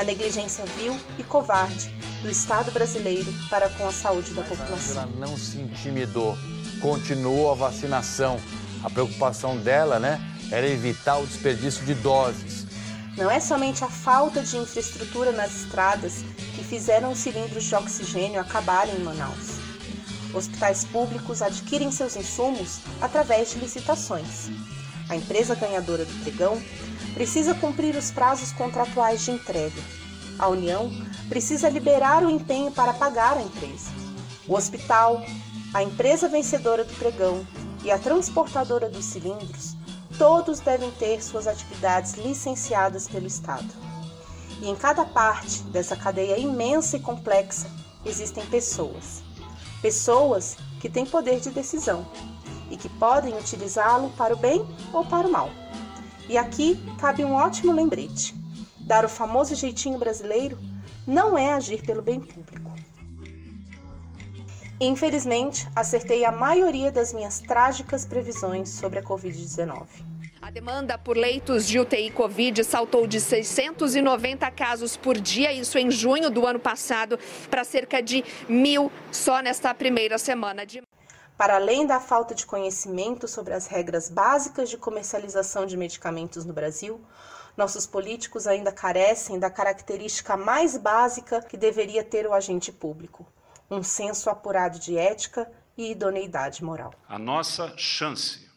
a 0.00 0.04
negligência 0.04 0.64
vil 0.78 0.96
e 1.18 1.22
covarde 1.22 1.94
do 2.22 2.30
Estado 2.30 2.70
brasileiro 2.70 3.32
para 3.48 3.68
com 3.68 3.86
a 3.86 3.92
saúde 3.92 4.32
da 4.32 4.42
população. 4.42 5.02
Ela 5.02 5.10
não 5.18 5.36
se 5.36 5.58
intimidou, 5.58 6.36
continuou 6.80 7.50
a 7.50 7.54
vacinação. 7.54 8.40
A 8.82 8.88
preocupação 8.88 9.58
dela, 9.58 9.98
né, 9.98 10.18
era 10.50 10.68
evitar 10.68 11.18
o 11.18 11.26
desperdício 11.26 11.84
de 11.84 11.94
doses. 11.94 12.66
Não 13.16 13.30
é 13.30 13.40
somente 13.40 13.84
a 13.84 13.88
falta 13.88 14.42
de 14.42 14.56
infraestrutura 14.56 15.32
nas 15.32 15.54
estradas 15.54 16.24
que 16.54 16.64
fizeram 16.64 17.12
os 17.12 17.18
cilindros 17.18 17.64
de 17.64 17.74
oxigênio 17.74 18.40
acabarem 18.40 18.94
em 18.96 19.00
Manaus. 19.00 19.58
Hospitais 20.32 20.84
públicos 20.84 21.42
adquirem 21.42 21.90
seus 21.90 22.16
insumos 22.16 22.80
através 23.00 23.50
de 23.50 23.58
licitações. 23.58 24.48
A 25.08 25.16
empresa 25.16 25.54
ganhadora 25.54 26.04
do 26.04 26.22
pregão 26.22 26.60
precisa 27.14 27.52
cumprir 27.54 27.96
os 27.96 28.10
prazos 28.10 28.52
contratuais 28.52 29.24
de 29.24 29.32
entrega. 29.32 29.82
A 30.38 30.48
União 30.48 30.90
precisa 31.28 31.68
liberar 31.68 32.24
o 32.24 32.30
empenho 32.30 32.70
para 32.70 32.94
pagar 32.94 33.36
a 33.36 33.42
empresa. 33.42 33.90
O 34.46 34.54
hospital, 34.54 35.22
a 35.74 35.82
empresa 35.82 36.28
vencedora 36.28 36.84
do 36.84 36.94
pregão 36.94 37.44
e 37.84 37.90
a 37.90 37.98
transportadora 37.98 38.88
dos 38.88 39.04
cilindros, 39.04 39.76
todos 40.20 40.60
devem 40.60 40.90
ter 40.90 41.22
suas 41.22 41.46
atividades 41.46 42.12
licenciadas 42.12 43.08
pelo 43.08 43.26
Estado. 43.26 43.72
E 44.60 44.68
em 44.68 44.76
cada 44.76 45.02
parte 45.06 45.62
dessa 45.62 45.96
cadeia 45.96 46.36
imensa 46.36 46.98
e 46.98 47.00
complexa 47.00 47.70
existem 48.04 48.44
pessoas. 48.44 49.22
Pessoas 49.80 50.58
que 50.78 50.90
têm 50.90 51.06
poder 51.06 51.40
de 51.40 51.48
decisão 51.48 52.06
e 52.70 52.76
que 52.76 52.86
podem 52.86 53.32
utilizá-lo 53.34 54.10
para 54.10 54.34
o 54.34 54.36
bem 54.36 54.62
ou 54.92 55.06
para 55.06 55.26
o 55.26 55.32
mal. 55.32 55.48
E 56.28 56.36
aqui 56.36 56.78
cabe 56.98 57.24
um 57.24 57.32
ótimo 57.32 57.72
lembrete: 57.72 58.34
dar 58.78 59.06
o 59.06 59.08
famoso 59.08 59.54
jeitinho 59.54 59.98
brasileiro 59.98 60.58
não 61.06 61.38
é 61.38 61.54
agir 61.54 61.80
pelo 61.80 62.02
bem 62.02 62.20
público. 62.20 62.69
Infelizmente, 64.82 65.68
acertei 65.76 66.24
a 66.24 66.32
maioria 66.32 66.90
das 66.90 67.12
minhas 67.12 67.38
trágicas 67.38 68.06
previsões 68.06 68.70
sobre 68.70 68.98
a 68.98 69.02
Covid-19. 69.02 69.86
A 70.40 70.50
demanda 70.50 70.96
por 70.96 71.18
leitos 71.18 71.68
de 71.68 71.78
UTI 71.78 72.10
Covid 72.10 72.64
saltou 72.64 73.06
de 73.06 73.20
690 73.20 74.50
casos 74.52 74.96
por 74.96 75.20
dia, 75.20 75.52
isso 75.52 75.76
em 75.76 75.90
junho 75.90 76.30
do 76.30 76.46
ano 76.46 76.58
passado, 76.58 77.18
para 77.50 77.62
cerca 77.62 78.02
de 78.02 78.24
mil 78.48 78.90
só 79.12 79.42
nesta 79.42 79.74
primeira 79.74 80.16
semana 80.16 80.64
de 80.64 80.82
para 81.36 81.56
além 81.56 81.86
da 81.86 81.98
falta 81.98 82.34
de 82.34 82.44
conhecimento 82.44 83.26
sobre 83.26 83.54
as 83.54 83.66
regras 83.66 84.10
básicas 84.10 84.68
de 84.68 84.76
comercialização 84.76 85.64
de 85.64 85.74
medicamentos 85.74 86.44
no 86.44 86.52
Brasil, 86.52 87.00
nossos 87.56 87.86
políticos 87.86 88.46
ainda 88.46 88.70
carecem 88.70 89.38
da 89.38 89.50
característica 89.50 90.36
mais 90.36 90.76
básica 90.76 91.40
que 91.40 91.56
deveria 91.56 92.04
ter 92.04 92.26
o 92.26 92.34
agente 92.34 92.70
público: 92.70 93.26
um 93.70 93.82
senso 93.82 94.28
apurado 94.28 94.78
de 94.78 94.96
ética 94.96 95.50
e 95.76 95.92
idoneidade 95.92 96.64
moral. 96.64 96.92
A 97.08 97.18
nossa 97.18 97.76
chance, 97.76 98.50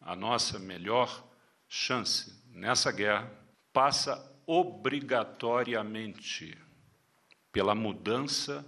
a 0.00 0.16
nossa 0.16 0.58
melhor 0.58 1.24
chance 1.68 2.42
nessa 2.48 2.90
guerra 2.90 3.30
passa 3.72 4.28
obrigatoriamente 4.46 6.58
pela 7.52 7.74
mudança 7.74 8.64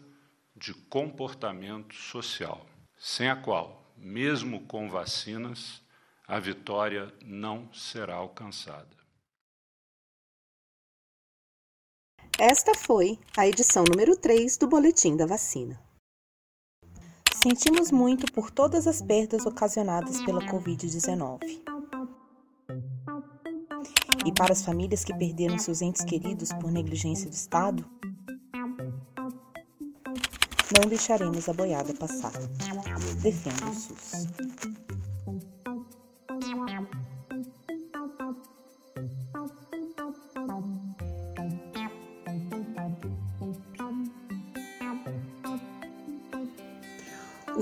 de 0.54 0.74
comportamento 0.74 1.94
social 1.94 2.66
sem 3.02 3.28
a 3.28 3.34
qual, 3.34 3.92
mesmo 3.96 4.60
com 4.60 4.88
vacinas, 4.88 5.82
a 6.24 6.38
vitória 6.38 7.12
não 7.20 7.68
será 7.74 8.14
alcançada. 8.14 9.01
Esta 12.38 12.74
foi 12.74 13.18
a 13.36 13.46
edição 13.46 13.84
número 13.88 14.16
3 14.16 14.56
do 14.56 14.66
Boletim 14.66 15.16
da 15.16 15.26
Vacina. 15.26 15.78
Sentimos 17.42 17.90
muito 17.90 18.30
por 18.32 18.50
todas 18.50 18.86
as 18.86 19.02
perdas 19.02 19.44
ocasionadas 19.44 20.22
pela 20.24 20.40
Covid-19. 20.40 21.40
E 24.24 24.32
para 24.32 24.52
as 24.52 24.64
famílias 24.64 25.04
que 25.04 25.14
perderam 25.14 25.58
seus 25.58 25.82
entes 25.82 26.04
queridos 26.04 26.52
por 26.54 26.70
negligência 26.70 27.28
do 27.28 27.34
Estado, 27.34 27.84
não 30.78 30.88
deixaremos 30.88 31.48
a 31.48 31.52
boiada 31.52 31.92
passar. 31.94 32.32
Defenda 33.20 33.66
o 33.66 33.74
SUS. 33.74 34.71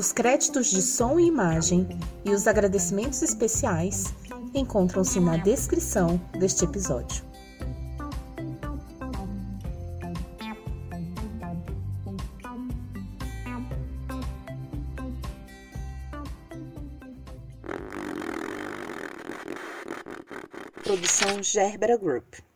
Os 0.01 0.13
créditos 0.13 0.71
de 0.71 0.81
som 0.81 1.21
e 1.21 1.27
imagem 1.27 1.87
e 2.25 2.31
os 2.31 2.47
agradecimentos 2.47 3.21
especiais 3.21 4.15
encontram-se 4.55 5.21
na 5.21 5.37
descrição 5.37 6.19
deste 6.39 6.65
episódio. 6.65 7.23
Produção 20.83 21.43
Gerbera 21.43 21.99
Group. 21.99 22.50